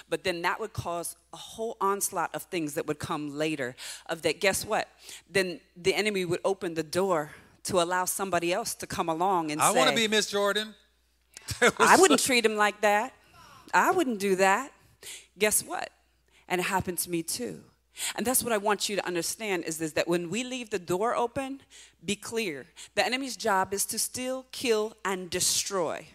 [0.08, 3.76] but then that would cause a whole onslaught of things that would come later.
[4.06, 4.88] Of that, guess what?
[5.30, 7.32] Then the enemy would open the door
[7.66, 10.30] to allow somebody else to come along and I say, I want to be Miss
[10.30, 10.74] Jordan.
[11.78, 13.12] I wouldn't treat him like that.
[13.72, 14.72] I wouldn't do that.
[15.38, 15.90] Guess what?
[16.48, 17.62] And it happened to me too.
[18.14, 20.78] And that's what I want you to understand is this that when we leave the
[20.78, 21.60] door open,
[22.04, 22.66] be clear.
[22.94, 26.06] The enemy's job is to steal, kill, and destroy.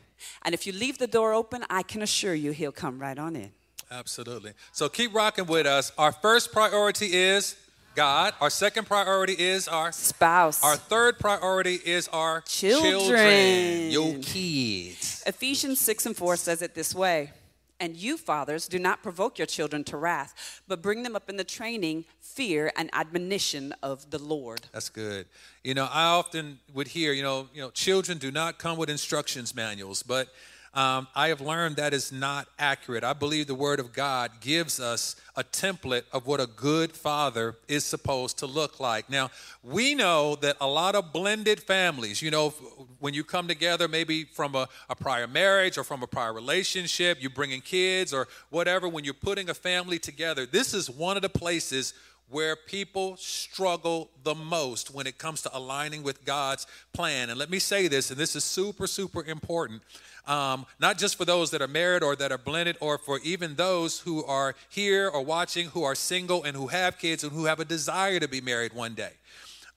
[0.43, 3.35] And if you leave the door open, I can assure you he'll come right on
[3.35, 3.51] in.
[3.89, 4.53] Absolutely.
[4.71, 5.91] So keep rocking with us.
[5.97, 7.57] Our first priority is
[7.95, 8.33] God.
[8.39, 10.63] Our second priority is our Spouse.
[10.63, 13.91] Our third priority is our Children.
[13.91, 15.23] Your kids.
[15.25, 17.31] Ephesians 6 and 4 says it this way
[17.79, 21.37] And you, fathers, do not provoke your children to wrath, but bring them up in
[21.37, 24.61] the training, fear, and admonition of the Lord.
[24.71, 25.25] That's good.
[25.63, 28.89] You know, I often would hear, you know, you know, children do not come with
[28.89, 30.29] instructions manuals, but
[30.73, 33.03] um, I have learned that is not accurate.
[33.03, 37.55] I believe the Word of God gives us a template of what a good father
[37.67, 39.09] is supposed to look like.
[39.09, 39.31] Now,
[39.63, 42.51] we know that a lot of blended families, you know,
[42.99, 47.21] when you come together, maybe from a, a prior marriage or from a prior relationship,
[47.21, 51.17] you bring in kids or whatever, when you're putting a family together, this is one
[51.17, 51.93] of the places
[52.29, 57.29] where people struggle the most when it comes to aligning with God's plan.
[57.29, 59.81] And let me say this, and this is super, super important,
[60.27, 63.55] um, not just for those that are married or that are blended, or for even
[63.55, 67.45] those who are here or watching who are single and who have kids and who
[67.45, 69.13] have a desire to be married one day.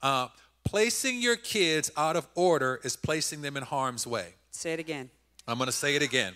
[0.01, 0.27] Uh,
[0.63, 4.33] placing your kids out of order is placing them in harm's way.
[4.51, 5.09] Say it again.
[5.47, 6.35] I'm going to say it again.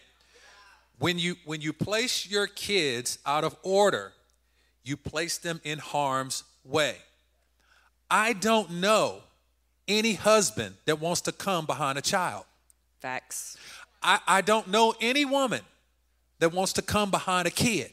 [1.00, 4.14] when you when you place your kids out of order,
[4.84, 6.98] you place them in harm's way.
[8.12, 9.22] I don't know
[9.88, 12.46] any husband that wants to come behind a child.
[13.00, 13.58] Facts.
[14.02, 15.62] I, I don't know any woman
[16.40, 17.92] that wants to come behind a kid.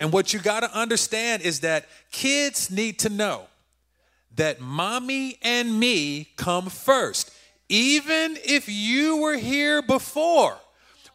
[0.00, 3.46] And what you got to understand is that kids need to know
[4.36, 7.32] that mommy and me come first.
[7.68, 10.56] Even if you were here before,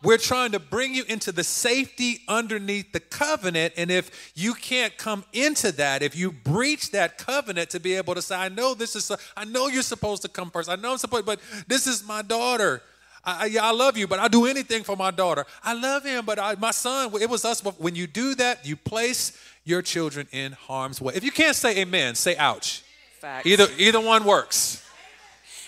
[0.04, 3.74] we're trying to bring you into the safety underneath the covenant.
[3.78, 8.14] And if you can't come into that, if you breach that covenant to be able
[8.16, 10.70] to say, I know this is, I know you're supposed to come first.
[10.70, 12.82] I know I'm supposed, to, but this is my daughter.
[13.26, 15.46] I, I, I love you, but I'll do anything for my daughter.
[15.64, 17.62] I love him, but I, my son, it was us.
[17.62, 21.14] When you do that, you place your children in harm's way.
[21.16, 22.84] If you can't say amen, say ouch.
[23.20, 23.46] Facts.
[23.46, 24.84] Either, either one works.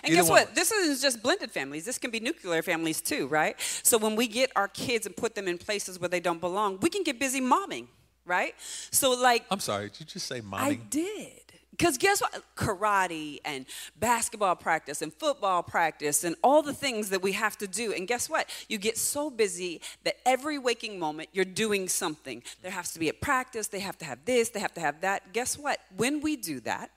[0.03, 0.53] And Either guess what?
[0.53, 1.85] This isn't just blended families.
[1.85, 3.59] This can be nuclear families too, right?
[3.81, 6.77] So when we get our kids and put them in places where they don't belong,
[6.81, 7.87] we can get busy momming,
[8.25, 8.53] right?
[8.91, 10.63] So like I'm sorry, did you just say mommy?
[10.63, 11.44] I did.
[11.77, 12.41] Because guess what?
[12.55, 13.65] Karate and
[13.99, 17.91] basketball practice and football practice and all the things that we have to do.
[17.91, 18.49] And guess what?
[18.69, 22.43] You get so busy that every waking moment you're doing something.
[22.61, 25.01] There has to be a practice, they have to have this, they have to have
[25.01, 25.33] that.
[25.33, 25.79] Guess what?
[25.97, 26.91] When we do that,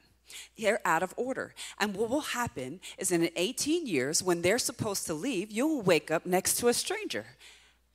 [0.57, 1.55] they're out of order.
[1.81, 6.11] And what will happen is in 18 years, when they're supposed to leave, you'll wake
[6.11, 7.25] up next to a stranger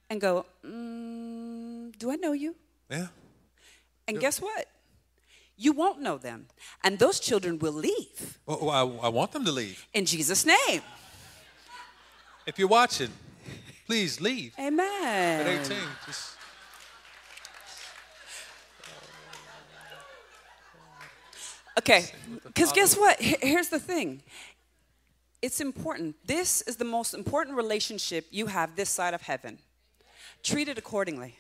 [0.10, 2.56] and go, mm, Do I know you?
[2.90, 3.08] yeah.
[4.06, 4.68] And guess what?
[5.58, 6.48] You won't know them.
[6.84, 9.86] And those children will leave Well, I, I want them to leave.
[9.94, 10.82] in Jesus' name.
[12.46, 13.10] If you're watching,
[13.86, 15.40] please leave Amen.
[15.42, 15.62] at Amen.
[15.62, 15.78] 18.
[16.06, 16.30] Just,
[21.78, 22.06] Okay,
[22.46, 23.20] because guess what?
[23.20, 24.22] Here's the thing
[25.42, 26.16] it's important.
[26.26, 29.58] This is the most important relationship you have this side of heaven.
[30.44, 31.36] Treat it accordingly.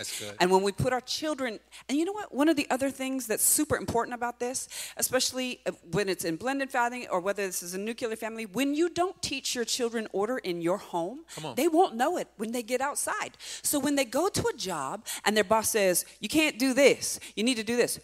[0.00, 0.34] That's good.
[0.40, 2.34] And when we put our children, and you know what?
[2.34, 5.60] One of the other things that's super important about this, especially
[5.90, 9.20] when it's in blended family or whether this is a nuclear family, when you don't
[9.20, 13.32] teach your children order in your home, they won't know it when they get outside.
[13.60, 17.20] So when they go to a job and their boss says, You can't do this,
[17.36, 18.00] you need to do this,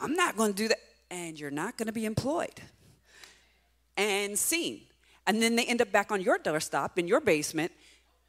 [0.00, 0.78] I'm not going to do that.
[1.10, 2.62] And you're not going to be employed
[3.98, 4.80] and seen.
[5.26, 7.70] And then they end up back on your doorstep in your basement.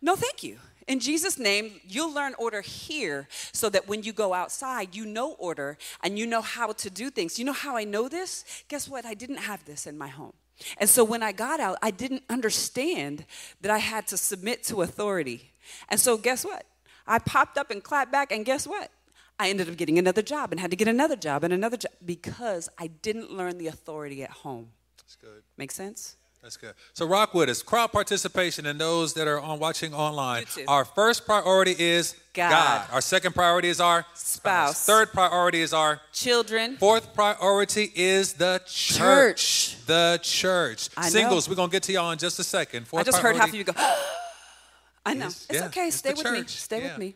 [0.02, 0.58] No, thank you.
[0.88, 5.34] In Jesus' name, you'll learn order here so that when you go outside, you know
[5.34, 7.40] order and you know how to do things.
[7.40, 8.64] You know how I know this?
[8.68, 9.06] Guess what?
[9.06, 10.34] I didn't have this in my home.
[10.78, 13.26] And so when I got out, I didn't understand
[13.62, 15.52] that I had to submit to authority.
[15.90, 16.66] And so guess what?
[17.08, 18.90] I popped up and clapped back, and guess what?
[19.40, 21.92] I ended up getting another job and had to get another job and another job
[22.06, 24.70] because I didn't learn the authority at home.
[24.98, 25.44] That's good.
[25.58, 26.16] Make sense?
[26.44, 26.74] That's good.
[26.92, 27.64] So rock with us.
[27.64, 30.44] Crowd participation and those that are on watching online.
[30.68, 32.86] Our first priority is God.
[32.92, 34.86] Our second priority is our Spouse.
[34.86, 36.76] Third priority is our Children.
[36.76, 38.98] Fourth priority is the church.
[39.78, 39.86] Church.
[39.86, 40.90] The church.
[40.98, 41.10] I know.
[41.10, 42.88] Singles, we're gonna get to y'all in just a second.
[42.90, 43.72] Fourth I just heard half of you go,
[45.06, 45.26] I know.
[45.26, 45.88] Yes, It's yeah, okay.
[45.88, 46.44] it's Stay with me.
[46.48, 46.88] Stay Yeah.
[46.90, 47.16] with me.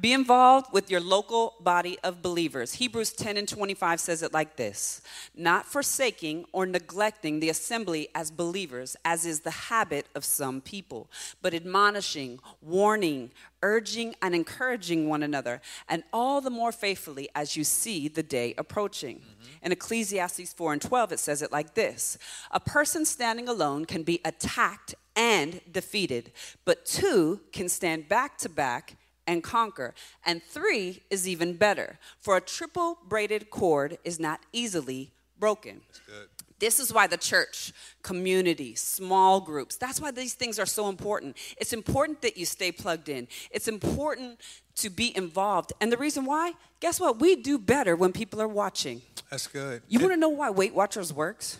[0.00, 2.74] Be involved with your local body of believers.
[2.74, 5.02] Hebrews 10 and 25 says it like this
[5.34, 11.10] Not forsaking or neglecting the assembly as believers, as is the habit of some people,
[11.42, 13.30] but admonishing, warning,
[13.62, 18.54] urging, and encouraging one another, and all the more faithfully as you see the day
[18.56, 19.16] approaching.
[19.16, 19.66] Mm-hmm.
[19.66, 22.18] In Ecclesiastes 4 and 12, it says it like this
[22.50, 26.30] A person standing alone can be attacked and defeated,
[26.64, 28.94] but two can stand back to back
[29.28, 29.94] and conquer.
[30.24, 35.82] And three is even better, for a triple braided cord is not easily broken.
[36.06, 36.28] good.
[36.58, 41.36] This is why the church, community, small groups, that's why these things are so important.
[41.58, 43.28] It's important that you stay plugged in.
[43.52, 44.40] It's important
[44.76, 45.72] to be involved.
[45.80, 47.20] And the reason why, guess what?
[47.20, 49.02] We do better when people are watching.
[49.30, 49.82] That's good.
[49.88, 51.58] You want to know why Weight Watchers works?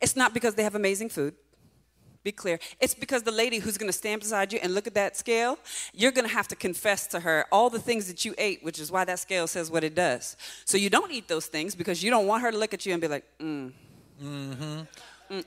[0.00, 1.34] It's not because they have amazing food.
[2.24, 2.58] Be clear.
[2.80, 5.58] It's because the lady who's going to stand beside you and look at that scale,
[5.92, 8.80] you're going to have to confess to her all the things that you ate, which
[8.80, 10.36] is why that scale says what it does.
[10.64, 12.92] So you don't eat those things because you don't want her to look at you
[12.94, 13.72] and be like, mm.
[14.22, 15.40] Mm-hmm.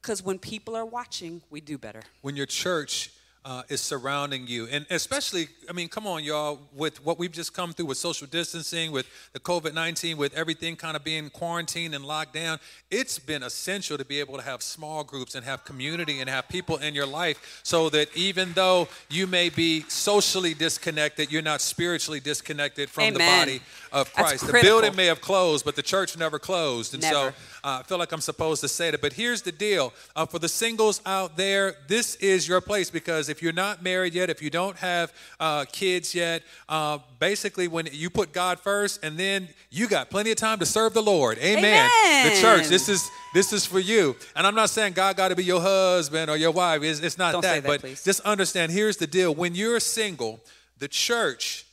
[0.00, 2.00] Because when people are watching, we do better.
[2.22, 3.10] when your church
[3.44, 7.52] uh, is surrounding you, and especially, I mean, come on, y'all, with what we've just
[7.52, 11.94] come through with social distancing, with the COVID 19, with everything kind of being quarantined
[11.94, 12.58] and locked down,
[12.90, 16.48] it's been essential to be able to have small groups and have community and have
[16.48, 21.60] people in your life so that even though you may be socially disconnected, you're not
[21.60, 23.60] spiritually disconnected from the body
[23.92, 24.46] of Christ.
[24.46, 26.94] The building may have closed, but the church never closed.
[26.94, 27.14] And Never.
[27.14, 27.32] so,
[27.64, 29.00] I feel like I'm supposed to say that.
[29.00, 33.28] But here's the deal uh, for the singles out there, this is your place because
[33.28, 37.88] if you're not married yet, if you don't have uh, kids yet, uh, basically when
[37.90, 41.38] you put God first and then you got plenty of time to serve the Lord.
[41.38, 41.90] Amen.
[42.24, 44.14] The church, this is this is for you.
[44.36, 46.82] And I'm not saying God got to be your husband or your wife.
[46.82, 47.54] It's, it's not Don't that.
[47.54, 48.04] say that, but please.
[48.04, 49.34] just understand here's the deal.
[49.34, 50.40] When you're single,
[50.78, 51.66] the church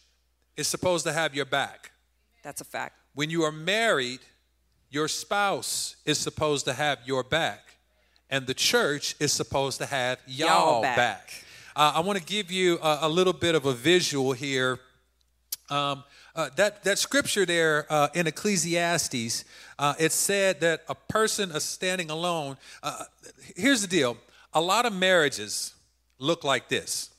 [0.58, 1.91] is supposed to have your back.
[2.43, 2.95] That's a fact.
[3.13, 4.19] When you are married,
[4.91, 7.77] your spouse is supposed to have your back,
[8.30, 10.97] and the church is supposed to have y'all, Y'all back.
[10.97, 11.43] back.
[11.75, 14.80] Uh, I want to give you a, a little bit of a visual here.
[15.69, 16.04] Um,
[16.36, 19.45] uh, that, that scripture there uh, in Ecclesiastes,
[19.80, 22.58] uh, it said that a person is standing alone.
[22.84, 23.06] Uh,
[23.56, 24.17] here's the deal
[24.54, 25.73] a lot of marriages
[26.19, 27.11] look like this.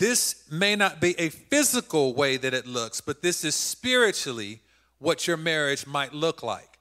[0.00, 4.60] This may not be a physical way that it looks, but this is spiritually
[4.98, 6.78] what your marriage might look like.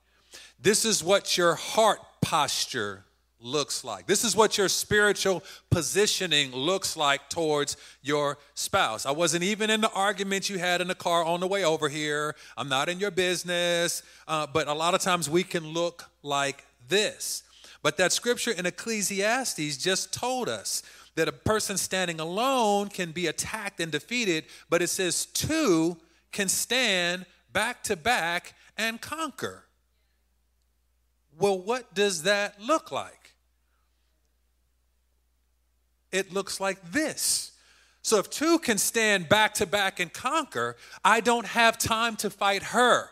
[0.58, 3.04] This is what your heart posture
[3.42, 4.08] looks like.
[4.08, 9.06] This is what your spiritual positioning looks like towards your spouse.
[9.06, 11.90] I wasn't even in the argument you had in the car on the way over
[11.90, 12.38] here.
[12.56, 14.02] I'm not in your business.
[14.30, 17.44] Uh, but a lot of times we can look like this.
[17.82, 20.84] But that scripture in Ecclesiastes just told us
[21.20, 25.98] that a person standing alone can be attacked and defeated, but it says two
[26.32, 29.66] can stand back to back and conquer.
[31.38, 33.36] Well, what does that look like?
[36.14, 37.52] It looks like this.
[38.02, 42.30] So if two can stand back to back and conquer, I don't have time to
[42.30, 43.10] fight her.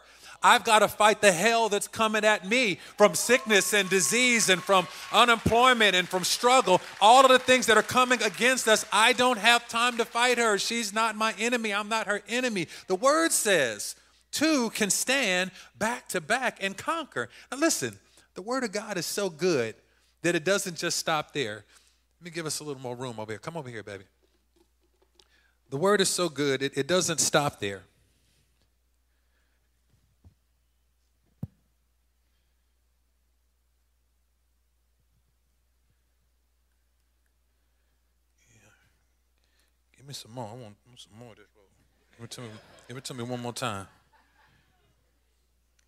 [0.48, 4.64] I've got to fight the hell that's coming at me from sickness and disease and
[4.64, 6.80] from unemployment and from struggle.
[7.02, 10.38] All of the things that are coming against us, I don't have time to fight
[10.38, 10.58] her.
[10.58, 11.74] She's not my enemy.
[11.74, 12.68] I'm not her enemy.
[12.88, 13.96] The word says
[14.32, 17.28] two can stand back to back and conquer.
[17.52, 18.00] Now, listen,
[18.34, 19.76] the word of God is so good
[20.22, 21.66] that it doesn't just stop there.
[22.20, 23.40] Let me give us a little more room over here.
[23.40, 24.06] Come over here, baby.
[25.70, 27.82] The word is so good, it, it doesn't stop there.
[40.08, 40.46] Me some more.
[40.46, 41.46] I want some more of this.
[41.54, 41.64] bro.
[42.18, 42.48] Give it to me.
[42.88, 43.88] Give it to me one more time.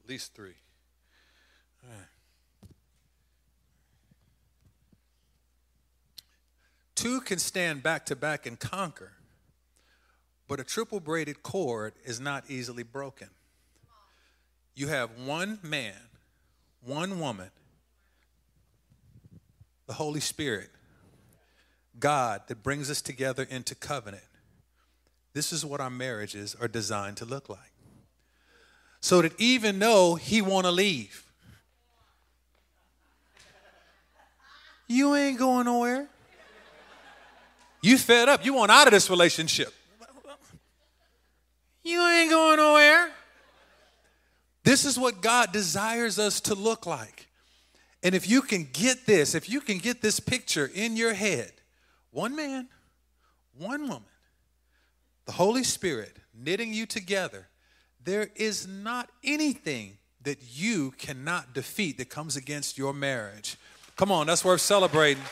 [0.03, 0.55] At least three.
[1.83, 2.07] All right.
[6.95, 9.13] Two can stand back to back and conquer,
[10.49, 13.29] but a triple braided cord is not easily broken.
[14.75, 15.95] You have one man,
[16.83, 17.51] one woman,
[19.87, 20.69] the Holy Spirit,
[21.97, 24.23] God that brings us together into covenant.
[25.33, 27.59] This is what our marriages are designed to look like.
[29.01, 31.25] So that even though he want to leave,
[34.87, 36.07] you ain't going nowhere.
[37.81, 38.43] You fed up.
[38.43, 39.73] You want out of this relationship.
[41.83, 43.09] You ain't going nowhere.
[44.63, 47.27] This is what God desires us to look like.
[48.03, 51.51] And if you can get this, if you can get this picture in your head,
[52.11, 52.67] one man,
[53.57, 54.03] one woman,
[55.25, 57.47] the Holy Spirit knitting you together,
[58.03, 63.57] there is not anything that you cannot defeat that comes against your marriage.
[63.95, 65.23] Come on, that's worth celebrating.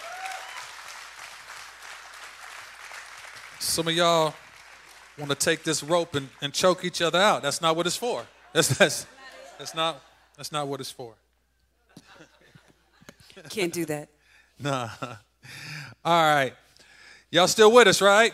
[3.60, 4.34] Some of y'all
[5.18, 7.42] want to take this rope and, and choke each other out.
[7.42, 8.26] That's not what it's for.
[8.54, 9.06] That's, that's,
[9.58, 10.02] that's, not,
[10.36, 11.14] that's not what it's for.
[13.50, 14.10] Can't do that.
[14.60, 14.90] Nah.
[16.04, 16.54] All right.
[17.32, 18.34] Y'all still with us, right?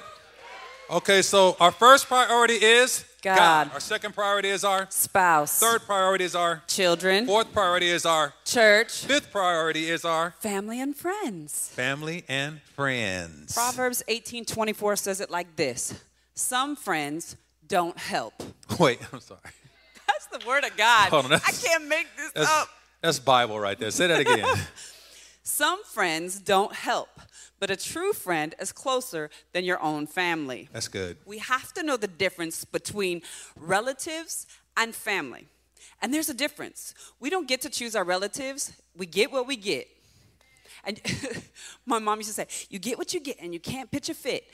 [0.90, 3.72] Okay, so our first priority is God.
[3.74, 5.58] Our second priority is our Spouse.
[5.60, 7.26] third priority is our Children.
[7.26, 8.92] fourth priority is our Church.
[9.06, 11.70] fifth priority is our Family and friends.
[11.70, 13.54] family and friends.
[13.54, 15.94] Proverbs 18:24 says it like this.
[16.36, 17.36] Some friends
[17.68, 18.34] don't help.
[18.80, 19.40] Wait, I'm sorry.
[20.06, 21.14] That's the word of God.
[21.14, 22.68] On, I can't make this That's, up.
[23.02, 23.90] that's Bible right there.
[23.90, 24.46] Say that again.
[25.56, 27.10] Some friends don't help,
[27.60, 30.68] but a true friend is closer than your own family.
[30.74, 31.18] That's good.
[31.28, 33.22] We have to know the difference between
[33.56, 35.46] relatives and family.
[36.02, 36.96] And there's a difference.
[37.20, 39.88] We don't get to choose our relatives, we get what we get.
[40.86, 41.00] And
[41.86, 44.16] my mom used to say, You get what you get, and you can't pitch a
[44.16, 44.46] fit.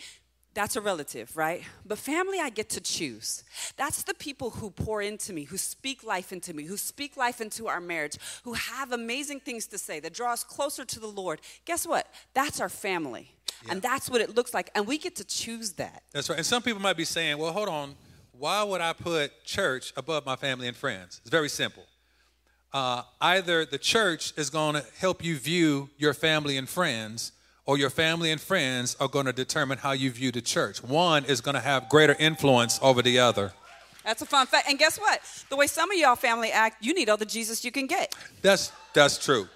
[0.53, 1.63] That's a relative, right?
[1.85, 3.43] But family, I get to choose.
[3.77, 7.39] That's the people who pour into me, who speak life into me, who speak life
[7.39, 11.07] into our marriage, who have amazing things to say, that draw us closer to the
[11.07, 11.39] Lord.
[11.65, 12.07] Guess what?
[12.33, 13.31] That's our family.
[13.69, 14.71] And that's what it looks like.
[14.73, 16.03] And we get to choose that.
[16.13, 16.37] That's right.
[16.37, 17.95] And some people might be saying, well, hold on.
[18.39, 21.19] why would I put church above my family and friends?
[21.21, 21.83] It's very simple.
[22.71, 27.33] Uh, either the church is going to help you view your family and friends,
[27.69, 30.83] or your family and friends are going to determine how you view the church.
[30.83, 33.53] One is going to have greater influence over the other.
[34.03, 34.67] That's a fun fact.
[34.67, 35.21] And guess what?
[35.49, 38.15] The way some of y'all family act, you need all the Jesus you can get.
[38.41, 39.47] That's that's true.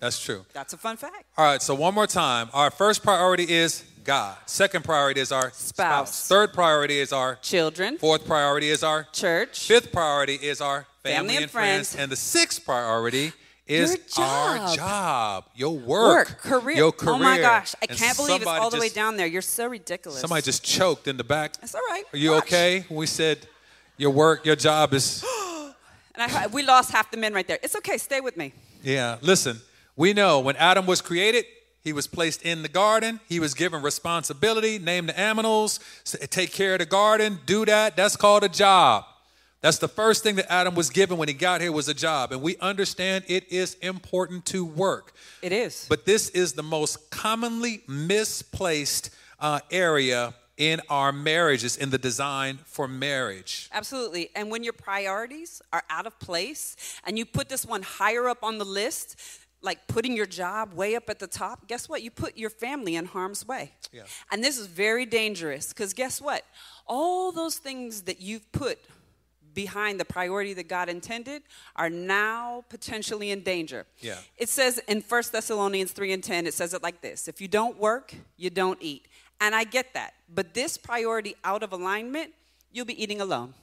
[0.00, 0.44] That's true.
[0.52, 1.22] That's a fun fact.
[1.38, 2.48] All right, so one more time.
[2.52, 4.36] Our first priority is God.
[4.46, 6.26] Second priority is our Spouse.
[6.26, 11.16] Third priority is our Children, Fourth priority is our church, Fifth priority is our family,
[11.16, 11.92] Family and and friends.
[11.92, 12.02] friends.
[12.02, 13.32] And the sixth priority
[13.70, 15.44] is Your our job.
[15.54, 16.76] your work, work, career.
[16.76, 17.14] Your career.
[17.14, 19.26] Oh my gosh, I And can't believe it's all the way down there.
[19.26, 20.20] You're so ridiculous.
[20.20, 21.54] Somebody just choked in the back.
[21.60, 22.04] That's all right.
[22.12, 22.44] Are you Watch.
[22.44, 22.84] okay?
[22.88, 23.38] When we said
[23.96, 25.24] your work, your job is.
[26.12, 27.58] And I, we lost half the men right there.
[27.62, 27.96] It's okay.
[27.96, 28.52] Stay with me.
[28.82, 29.60] Yeah, listen,
[29.96, 31.46] we know when Adam was created,
[31.82, 33.20] he was placed in the garden.
[33.28, 37.96] He was given responsibility, name the animals, take care of the garden, do that.
[37.96, 39.04] That's called a job.
[39.60, 42.32] That's the first thing that Adam was given when he got here was a job.
[42.32, 45.12] And we understand it is important to work.
[45.42, 45.86] It is.
[45.88, 52.58] But this is the most commonly misplaced uh, area in our marriages, in the design
[52.64, 53.68] for marriage.
[53.72, 54.30] Absolutely.
[54.34, 58.42] And when your priorities are out of place and you put this one higher up
[58.42, 59.16] on the list,
[59.62, 62.02] like putting your job way up at the top, guess what?
[62.02, 63.72] You put your family in harm's way.
[63.92, 64.02] Yeah.
[64.30, 66.44] And this is very dangerous because guess what?
[66.86, 68.78] All those things that you've put
[69.54, 71.42] behind the priority that God intended
[71.76, 73.86] are now potentially in danger.
[73.98, 74.18] Yeah.
[74.36, 77.48] It says in 1 Thessalonians 3 and 10, it says it like this If you
[77.48, 79.06] don't work, you don't eat.
[79.40, 80.14] And I get that.
[80.32, 82.32] But this priority out of alignment,
[82.72, 83.54] you'll be eating alone.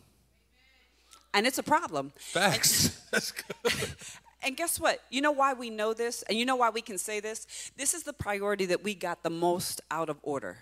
[1.33, 2.13] And it's a problem.
[2.15, 2.89] Facts.
[3.11, 3.95] That's good.
[4.43, 5.01] And guess what?
[5.09, 6.23] You know why we know this?
[6.23, 7.71] And you know why we can say this?
[7.77, 10.57] This is the priority that we got the most out of order.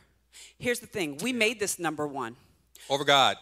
[0.58, 2.36] Here's the thing we made this number one.
[2.90, 3.38] Over God.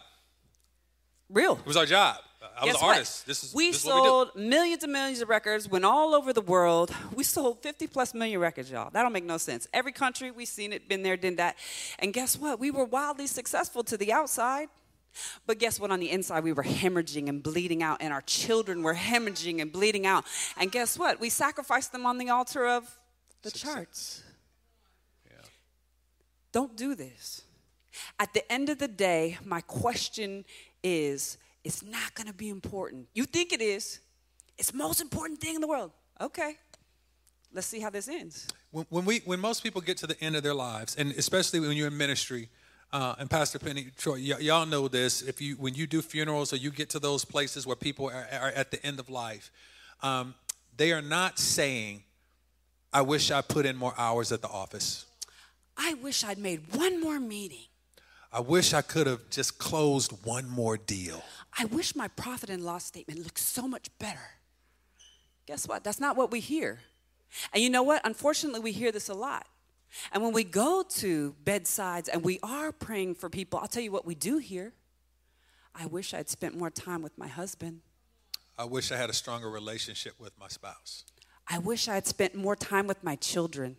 [1.34, 1.54] Real.
[1.54, 2.18] It was our job.
[2.60, 2.94] I was an what?
[2.96, 3.26] artist.
[3.26, 4.08] This is we this is what we do.
[4.08, 6.94] sold millions and millions of records, went all over the world.
[7.16, 8.92] We sold 50 plus million records, y'all.
[8.92, 9.68] That don't make no sense.
[9.74, 11.56] Every country, we've seen it, been there, done that.
[12.00, 12.60] And guess what?
[12.60, 14.68] We were wildly successful to the outside.
[15.46, 15.92] But guess what?
[15.92, 19.72] On the inside, we were hemorrhaging and bleeding out, and our children were hemorrhaging and
[19.72, 20.26] bleeding out.
[20.58, 21.20] And guess what?
[21.20, 23.00] We sacrificed them on the altar of
[23.42, 24.24] the charts.
[26.52, 27.42] Don't do this.
[28.20, 30.46] At the end of the day, my question
[30.84, 33.08] is it's not going to be important.
[33.14, 34.00] You think it is.
[34.58, 35.92] It's the most important thing in the world.
[36.22, 36.58] Okay.
[37.54, 38.48] Let's see how this ends.
[38.72, 41.60] When, when we when most people get to the end of their lives, and especially
[41.60, 42.50] when you're in ministry,
[42.92, 45.22] uh, and Pastor Penny, Troy, y- y'all know this.
[45.22, 48.28] If you when you do funerals or you get to those places where people are,
[48.32, 49.52] are at the end of life,
[50.02, 50.34] um,
[50.76, 52.04] they are not saying,
[52.92, 55.06] "I wish I put in more hours at the office.
[55.78, 57.66] I wish I'd made one more meeting.
[58.34, 61.24] I wish I could have just closed one more deal."
[61.58, 64.40] I wish my profit and loss statement looked so much better.
[65.46, 65.84] Guess what?
[65.84, 66.82] That's not what we hear.
[67.54, 68.02] And you know what?
[68.04, 69.48] Unfortunately, we hear this a lot.
[70.12, 73.92] And when we go to bedsides and we are praying for people, I'll tell you
[73.92, 74.74] what we do hear.
[75.76, 77.82] I wish I'd spent more time with my husband.
[78.58, 81.04] I wish I had a stronger relationship with my spouse.
[81.48, 83.78] I wish I had spent more time with my children.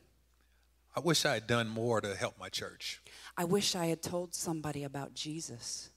[0.95, 3.01] I wish I had done more to help my church.
[3.37, 5.91] I wish I had told somebody about Jesus.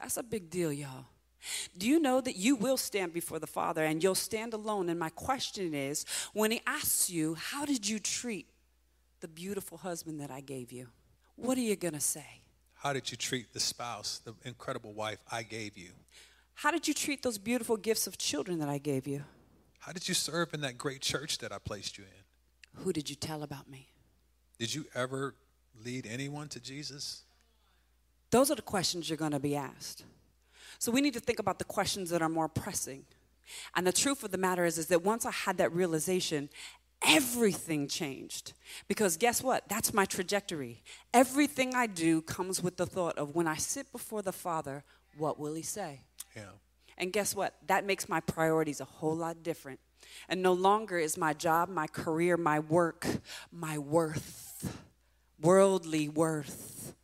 [0.00, 1.06] That's a big deal, y'all.
[1.76, 4.88] Do you know that you will stand before the Father and you'll stand alone?
[4.88, 8.46] And my question is when He asks you, How did you treat
[9.20, 10.88] the beautiful husband that I gave you?
[11.36, 12.42] What are you going to say?
[12.74, 15.90] How did you treat the spouse, the incredible wife I gave you?
[16.54, 19.24] How did you treat those beautiful gifts of children that I gave you?
[19.78, 22.82] How did you serve in that great church that I placed you in?
[22.82, 23.91] Who did you tell about me?
[24.62, 25.34] Did you ever
[25.84, 27.22] lead anyone to Jesus?
[28.30, 30.04] Those are the questions you're going to be asked.
[30.78, 33.04] So we need to think about the questions that are more pressing.
[33.74, 36.48] And the truth of the matter is, is that once I had that realization,
[37.04, 38.52] everything changed.
[38.86, 39.68] Because guess what?
[39.68, 40.84] That's my trajectory.
[41.12, 44.84] Everything I do comes with the thought of when I sit before the Father,
[45.18, 46.02] what will He say?
[46.36, 46.52] Yeah.
[46.96, 47.56] And guess what?
[47.66, 49.80] That makes my priorities a whole lot different.
[50.28, 53.06] And no longer is my job, my career, my work,
[53.50, 54.51] my worth,
[55.40, 56.94] worldly worth.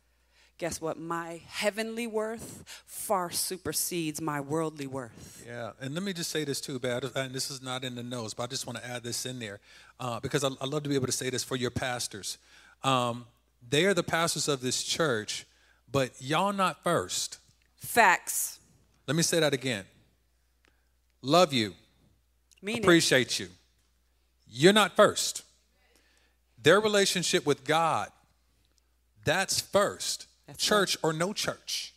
[0.57, 0.99] Guess what?
[0.99, 5.43] My heavenly worth far supersedes my worldly worth.
[5.47, 8.03] Yeah, and let me just say this too, Bad, and this is not in the
[8.03, 9.61] notes, but I just want to add this in there
[10.01, 12.37] uh, because I, I love to be able to say this for your pastors.
[12.83, 13.25] Um,
[13.69, 15.45] they are the pastors of this church,
[15.89, 17.39] but y'all not first.
[17.77, 18.59] Facts.
[19.07, 19.85] Let me say that again.
[21.21, 21.73] Love you,
[22.61, 22.83] Mean it.
[22.83, 23.47] appreciate you.
[24.49, 25.43] You're not first.
[26.61, 28.09] Their relationship with God,
[29.23, 30.27] that's first.
[30.47, 31.93] That's church or no church.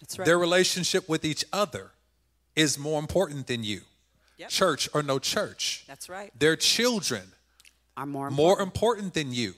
[0.00, 0.26] That's right.
[0.26, 1.92] Their relationship with each other
[2.56, 3.82] is more important than you.
[4.38, 4.48] Yep.
[4.50, 5.84] Church or no church.
[5.86, 6.32] That's right.
[6.38, 7.22] Their children
[7.96, 9.54] Are more more important than you.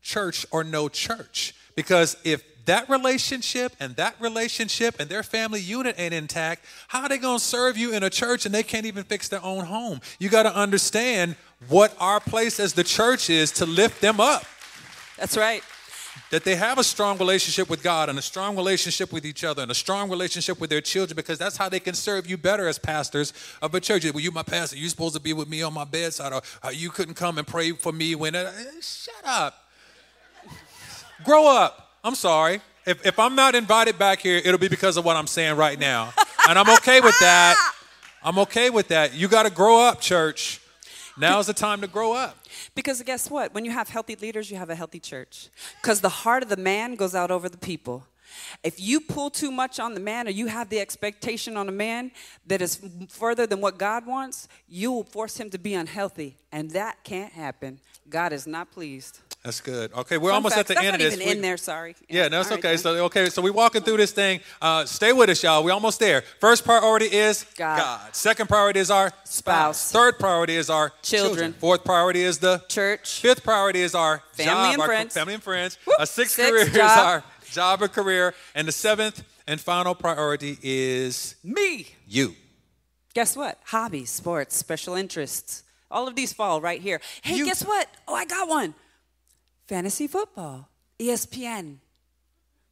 [0.00, 1.54] Church or no church.
[1.74, 7.08] Because if that relationship and that relationship and their family unit ain't intact, how are
[7.08, 9.64] they going to serve you in a church and they can't even fix their own
[9.64, 10.02] home?
[10.18, 11.36] You got to understand
[11.68, 14.44] what our place as the church is to lift them up.
[15.16, 15.62] That's right.
[16.30, 19.62] That they have a strong relationship with God and a strong relationship with each other
[19.62, 22.68] and a strong relationship with their children because that's how they can serve you better
[22.68, 24.04] as pastors of a church.
[24.04, 26.90] Well, you my pastor, you supposed to be with me on my bedside or you
[26.90, 28.52] couldn't come and pray for me when uh,
[28.82, 29.64] shut up.
[31.24, 31.87] Grow up.
[32.04, 32.60] I'm sorry.
[32.86, 35.78] If, if I'm not invited back here, it'll be because of what I'm saying right
[35.78, 36.12] now.
[36.48, 37.72] And I'm okay with that.
[38.22, 39.14] I'm okay with that.
[39.14, 40.60] You got to grow up, church.
[41.18, 42.38] Now's the time to grow up.
[42.74, 43.52] Because guess what?
[43.52, 45.50] When you have healthy leaders, you have a healthy church.
[45.82, 48.06] Because the heart of the man goes out over the people.
[48.62, 51.72] If you pull too much on the man or you have the expectation on a
[51.72, 52.12] man
[52.46, 56.36] that is further than what God wants, you will force him to be unhealthy.
[56.52, 57.80] And that can't happen.
[58.08, 59.20] God is not pleased.
[59.44, 59.92] That's good.
[59.92, 61.14] Okay, we're Fun almost fact, at the end of not this.
[61.14, 61.94] even We- in there, sorry.
[62.08, 62.70] Yeah, no, it's right, okay.
[62.70, 62.78] then.
[62.78, 64.40] So okay, so we're walking through this thing.
[64.60, 65.62] Uh, stay with us, y'all.
[65.62, 66.22] We're almost there.
[66.40, 68.14] First priority is God.
[68.14, 69.92] Second priority is our Spouse.
[69.92, 71.52] Third priority is our Children.
[71.54, 73.20] Fourth priority is the Church.
[73.20, 75.14] Fifth priority is our Family job, and our friends.
[75.14, 75.78] family and friends.
[75.86, 75.96] Whoop.
[76.00, 80.58] A sixth Sixth, career is our job or career, and the seventh and final priority
[80.62, 81.86] is Me.
[82.08, 82.34] you.
[83.14, 83.58] Guess what?
[83.66, 85.62] Hobbies, sports, special interests.
[85.90, 87.00] All of these fall right here.
[87.22, 87.88] Hey, You- guess what?
[88.06, 88.74] Oh, I got one.
[89.68, 90.68] Fantasy football.
[90.98, 91.76] ESPN.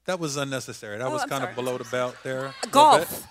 [0.06, 0.98] That was unnecessary.
[0.98, 1.50] That Oh, was I'm kind sorry.
[1.52, 2.54] of below the belt there.
[2.70, 3.26] Golf.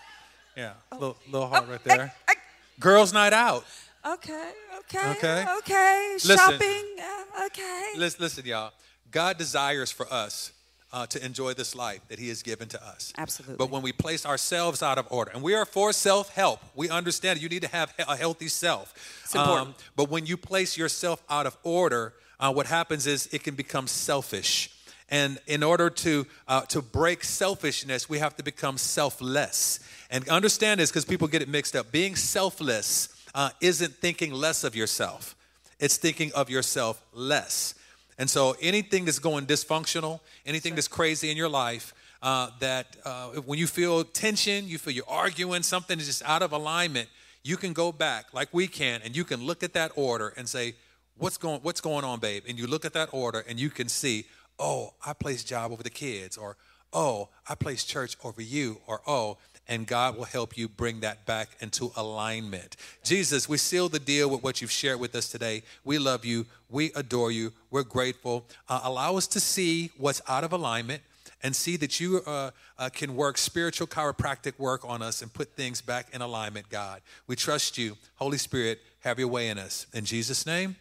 [0.56, 2.14] Yeah, a little, little hard Oh, right there.
[2.28, 2.36] hey.
[2.80, 3.66] Girls' night out.
[4.06, 5.46] Okay, okay, Okay.
[5.60, 6.12] okay.
[6.14, 6.38] Listen.
[6.38, 7.94] Shopping, uh, okay.
[7.98, 8.72] Listen, listen, y'all.
[9.10, 10.52] God desires for us
[10.94, 13.12] uh, to enjoy this life that He has given to us.
[13.18, 13.56] Absolutely.
[13.58, 16.90] But when we place ourselves out of order, and we are for self help, we
[16.90, 18.94] understand you need to have a healthy self.
[18.94, 19.76] Um, It's important.
[19.96, 23.88] but when you place yourself out of order, uh, what happens is it can become
[23.88, 24.72] selfish.
[25.10, 29.80] And in order to uh, to break selfishness, we have to become selfless.
[30.10, 31.92] And understand this because people get it mixed up.
[31.92, 35.36] Being selfless uh, isn't thinking less of yourself;
[35.80, 37.76] it's thinking of yourself less.
[38.18, 43.28] And so, anything that's going dysfunctional, anything that's crazy in your life, uh, that uh,
[43.46, 47.10] when you feel tension, you feel you're arguing, something is just out of alignment,
[47.44, 50.48] you can go back like we can, and you can look at that order and
[50.48, 50.76] say,
[51.18, 53.90] "What's going What's going on, babe?" And you look at that order, and you can
[53.90, 54.26] see,
[54.60, 56.58] "Oh, I place job over the kids," or
[56.94, 59.38] "Oh, I place church over you," or "Oh."
[59.68, 62.76] And God will help you bring that back into alignment.
[63.04, 65.64] Jesus, we seal the deal with what you've shared with us today.
[65.84, 66.46] We love you.
[66.70, 67.52] We adore you.
[67.72, 68.46] We're grateful.
[68.70, 71.02] Uh, allow us to see what's out of alignment
[71.42, 75.56] and see that you uh, uh, can work spiritual chiropractic work on us and put
[75.56, 77.02] things back in alignment, God.
[77.28, 77.98] We trust you.
[78.16, 79.86] Holy Spirit, have your way in us.
[79.94, 80.76] In Jesus' name,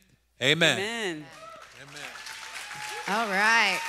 [0.44, 0.78] amen.
[0.78, 1.24] Amen.
[1.82, 2.08] Amen.
[3.08, 3.80] All right.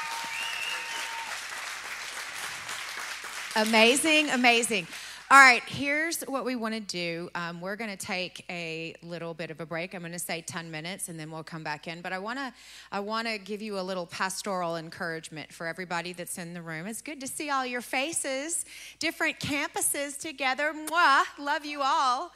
[3.56, 4.88] Amazing, amazing.
[5.32, 7.32] All right, here's what we want to do.
[7.34, 9.96] Um, we're going to take a little bit of a break.
[9.96, 12.02] I'm going to say 10 minutes, and then we'll come back in.
[12.02, 12.54] But I want to,
[12.92, 16.86] I want to give you a little pastoral encouragement for everybody that's in the room.
[16.86, 18.66] It's good to see all your faces,
[19.00, 20.72] different campuses together.
[20.74, 22.32] Mwah, love you all.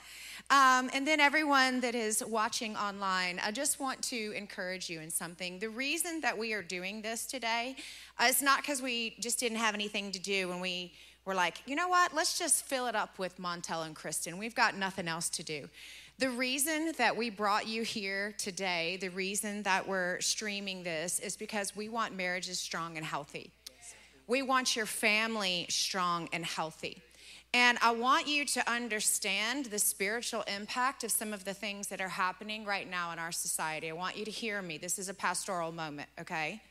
[0.50, 5.12] Um, and then everyone that is watching online, I just want to encourage you in
[5.12, 5.60] something.
[5.60, 7.76] The reason that we are doing this today
[8.18, 10.92] uh, is not because we just didn't have anything to do and we
[11.26, 14.38] were like, you know what, let's just fill it up with Montell and Kristin.
[14.38, 15.70] We've got nothing else to do.
[16.18, 21.38] The reason that we brought you here today, the reason that we're streaming this is
[21.38, 23.52] because we want marriages strong and healthy.
[24.28, 27.02] We want your family strong and healthy.
[27.54, 32.00] And I want you to understand the spiritual impact of some of the things that
[32.00, 33.90] are happening right now in our society.
[33.90, 34.78] I want you to hear me.
[34.78, 36.62] This is a pastoral moment, okay?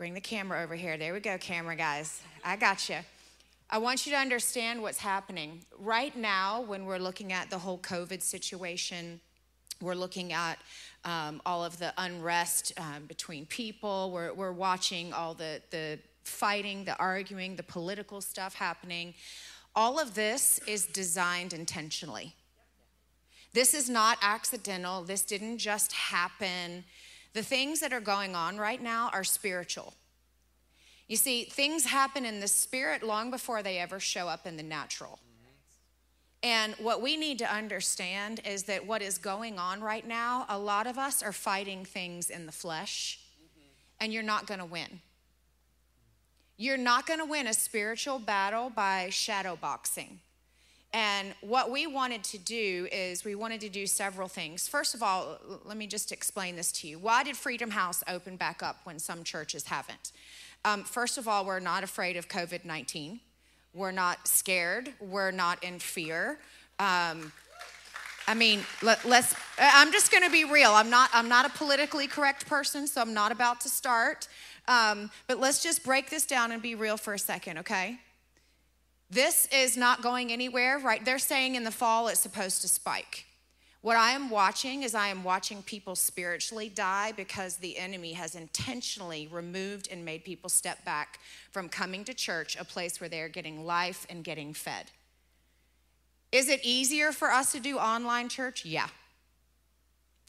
[0.00, 0.96] Bring the camera over here.
[0.96, 2.22] There we go, camera guys.
[2.42, 2.96] I got you.
[3.68, 5.60] I want you to understand what's happening.
[5.78, 9.20] Right now, when we're looking at the whole COVID situation,
[9.82, 10.56] we're looking at
[11.04, 14.10] um, all of the unrest um, between people.
[14.10, 19.12] We're, we're watching all the, the fighting, the arguing, the political stuff happening.
[19.76, 22.34] All of this is designed intentionally.
[23.52, 25.02] This is not accidental.
[25.02, 26.84] This didn't just happen.
[27.32, 29.94] The things that are going on right now are spiritual.
[31.08, 34.62] You see, things happen in the spirit long before they ever show up in the
[34.62, 35.18] natural.
[36.42, 40.58] And what we need to understand is that what is going on right now, a
[40.58, 43.20] lot of us are fighting things in the flesh,
[44.00, 45.00] and you're not going to win.
[46.56, 50.20] You're not going to win a spiritual battle by shadow boxing.
[50.92, 54.66] And what we wanted to do is we wanted to do several things.
[54.66, 56.98] First of all, let me just explain this to you.
[56.98, 60.10] Why did Freedom House open back up when some churches haven't?
[60.64, 63.20] Um, first of all, we're not afraid of COVID 19.
[63.72, 64.92] We're not scared.
[65.00, 66.40] We're not in fear.
[66.80, 67.32] Um,
[68.26, 70.72] I mean, let, us I'm just going to be real.
[70.72, 71.10] I'm not.
[71.12, 74.28] I'm not a politically correct person, so I'm not about to start.
[74.66, 77.98] Um, but let's just break this down and be real for a second, okay?
[79.10, 81.04] This is not going anywhere, right?
[81.04, 83.26] They're saying in the fall it's supposed to spike.
[83.82, 88.34] What I am watching is I am watching people spiritually die because the enemy has
[88.34, 91.18] intentionally removed and made people step back
[91.50, 94.90] from coming to church, a place where they're getting life and getting fed.
[96.30, 98.64] Is it easier for us to do online church?
[98.64, 98.88] Yeah.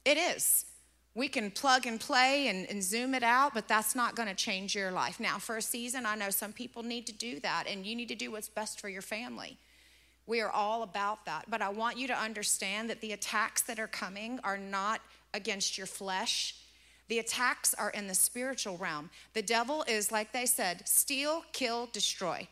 [0.05, 0.65] It is.
[1.13, 4.35] We can plug and play and, and zoom it out, but that's not going to
[4.35, 5.19] change your life.
[5.19, 8.07] Now, for a season, I know some people need to do that, and you need
[8.07, 9.57] to do what's best for your family.
[10.25, 11.45] We are all about that.
[11.49, 15.01] But I want you to understand that the attacks that are coming are not
[15.33, 16.55] against your flesh.
[17.09, 19.09] The attacks are in the spiritual realm.
[19.33, 22.47] The devil is, like they said, steal, kill, destroy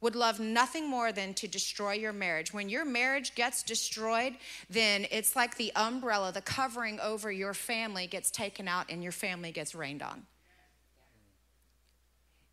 [0.00, 2.52] would love nothing more than to destroy your marriage.
[2.52, 4.34] When your marriage gets destroyed,
[4.70, 9.12] then it's like the umbrella, the covering over your family gets taken out and your
[9.12, 10.26] family gets rained on.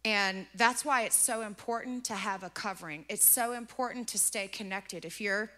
[0.03, 3.05] And that's why it's so important to have a covering.
[3.09, 5.03] It's so important to stay connected.
[5.03, 5.51] If you're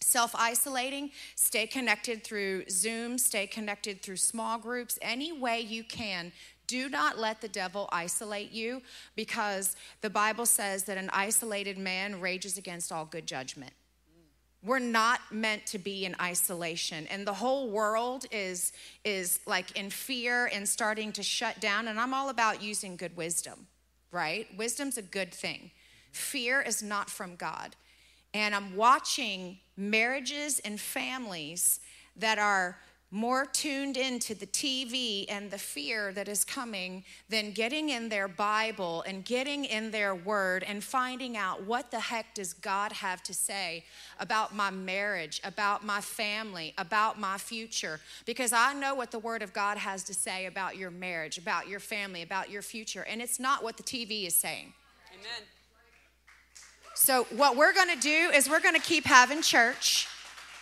[0.00, 6.32] self isolating, stay connected through Zoom, stay connected through small groups, any way you can
[6.70, 8.80] do not let the devil isolate you
[9.16, 13.72] because the Bible says that an isolated man rages against all good judgment.
[14.62, 18.72] We're not meant to be in isolation and the whole world is
[19.02, 23.16] is like in fear and starting to shut down and I'm all about using good
[23.16, 23.66] wisdom,
[24.12, 24.46] right?
[24.56, 25.72] Wisdom's a good thing.
[26.12, 27.74] Fear is not from God.
[28.32, 31.80] And I'm watching marriages and families
[32.16, 32.76] that are
[33.12, 38.28] more tuned into the TV and the fear that is coming than getting in their
[38.28, 43.20] Bible and getting in their word and finding out what the heck does God have
[43.24, 43.84] to say
[44.20, 47.98] about my marriage, about my family, about my future.
[48.26, 51.68] Because I know what the word of God has to say about your marriage, about
[51.68, 53.02] your family, about your future.
[53.02, 54.72] And it's not what the TV is saying.
[55.12, 55.48] Amen.
[57.02, 60.06] So, what we're going to do is we're going to keep having church.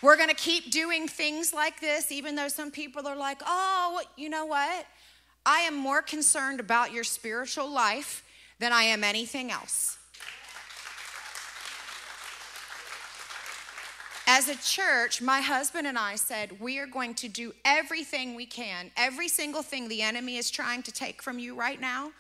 [0.01, 4.01] We're going to keep doing things like this, even though some people are like, oh,
[4.17, 4.87] you know what?
[5.45, 8.23] I am more concerned about your spiritual life
[8.61, 9.99] than I am anything else.
[14.29, 18.47] As a church, my husband and I said, we are going to do everything we
[18.47, 22.13] can, every single thing the enemy is trying to take from you right now,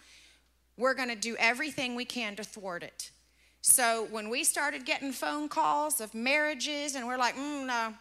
[0.76, 3.12] we're going to do everything we can to thwart it.
[3.61, 7.94] So when we started getting phone calls of marriages, and we're like, mm, no,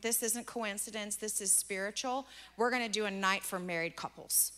[0.00, 4.52] this isn't coincidence, this is spiritual, we're gonna do a night for married couples.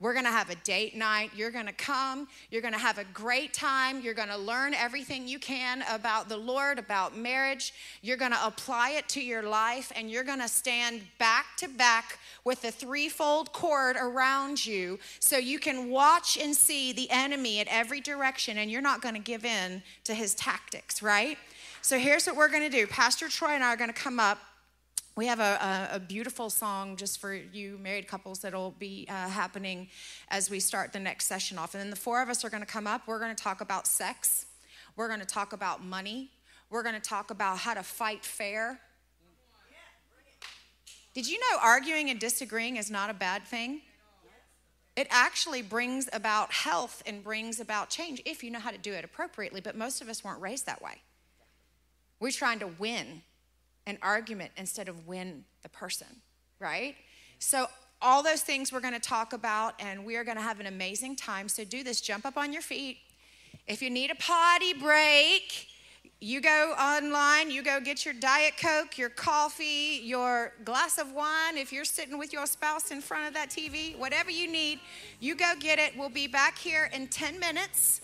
[0.00, 1.30] We're gonna have a date night.
[1.36, 2.26] You're gonna come.
[2.50, 4.00] You're gonna have a great time.
[4.00, 7.72] You're gonna learn everything you can about the Lord, about marriage.
[8.02, 12.64] You're gonna apply it to your life, and you're gonna stand back to back with
[12.64, 18.00] a threefold cord around you so you can watch and see the enemy at every
[18.00, 21.38] direction, and you're not gonna give in to his tactics, right?
[21.82, 24.38] So here's what we're gonna do Pastor Troy and I are gonna come up
[25.16, 29.28] we have a, a, a, beautiful song just for you married couples that'll be uh,
[29.28, 29.88] happening
[30.28, 31.74] as we start the next session off.
[31.74, 33.06] And then the four of us are going to come up.
[33.06, 34.46] We're going to talk about sex.
[34.96, 36.30] We're going to talk about money.
[36.68, 38.80] We're going to talk about how to fight fair.
[41.14, 43.82] Did you know arguing and disagreeing is not a bad thing?
[44.96, 48.92] It actually brings about health and brings about change if you know how to do
[48.92, 49.60] it appropriately.
[49.60, 51.02] But most of us weren't raised that way.
[52.18, 53.22] We're trying to win
[53.86, 56.06] an argument instead of win the person,
[56.58, 56.96] right?
[57.38, 57.66] So,
[58.02, 60.66] all those things we're going to talk about, and we are going to have an
[60.66, 61.48] amazing time.
[61.48, 62.98] So, do this jump up on your feet.
[63.66, 65.68] If you need a potty break,
[66.20, 71.58] you go online, you go get your Diet Coke, your coffee, your glass of wine.
[71.58, 74.80] If you're sitting with your spouse in front of that TV, whatever you need,
[75.20, 75.92] you go get it.
[75.98, 78.00] We'll be back here in 10 minutes.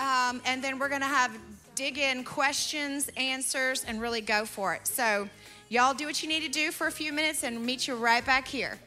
[0.00, 1.36] Um, and then we're going to have
[1.78, 4.84] dig in questions, answers, and really go for it.
[4.84, 5.28] So,
[5.68, 8.26] y'all do what you need to do for a few minutes and meet you right
[8.26, 8.80] back here.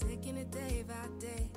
[0.00, 1.48] Taking it day by day.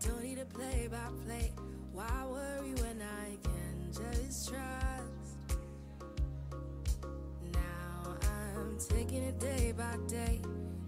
[0.00, 1.52] Don't need a play by play.
[1.92, 5.48] Why worry when I can just trust?
[7.52, 10.40] Now I'm taking it day by day.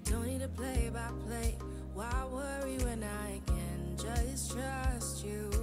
[0.05, 1.57] Don't need a play by play.
[1.95, 5.58] Why worry when I can just trust you?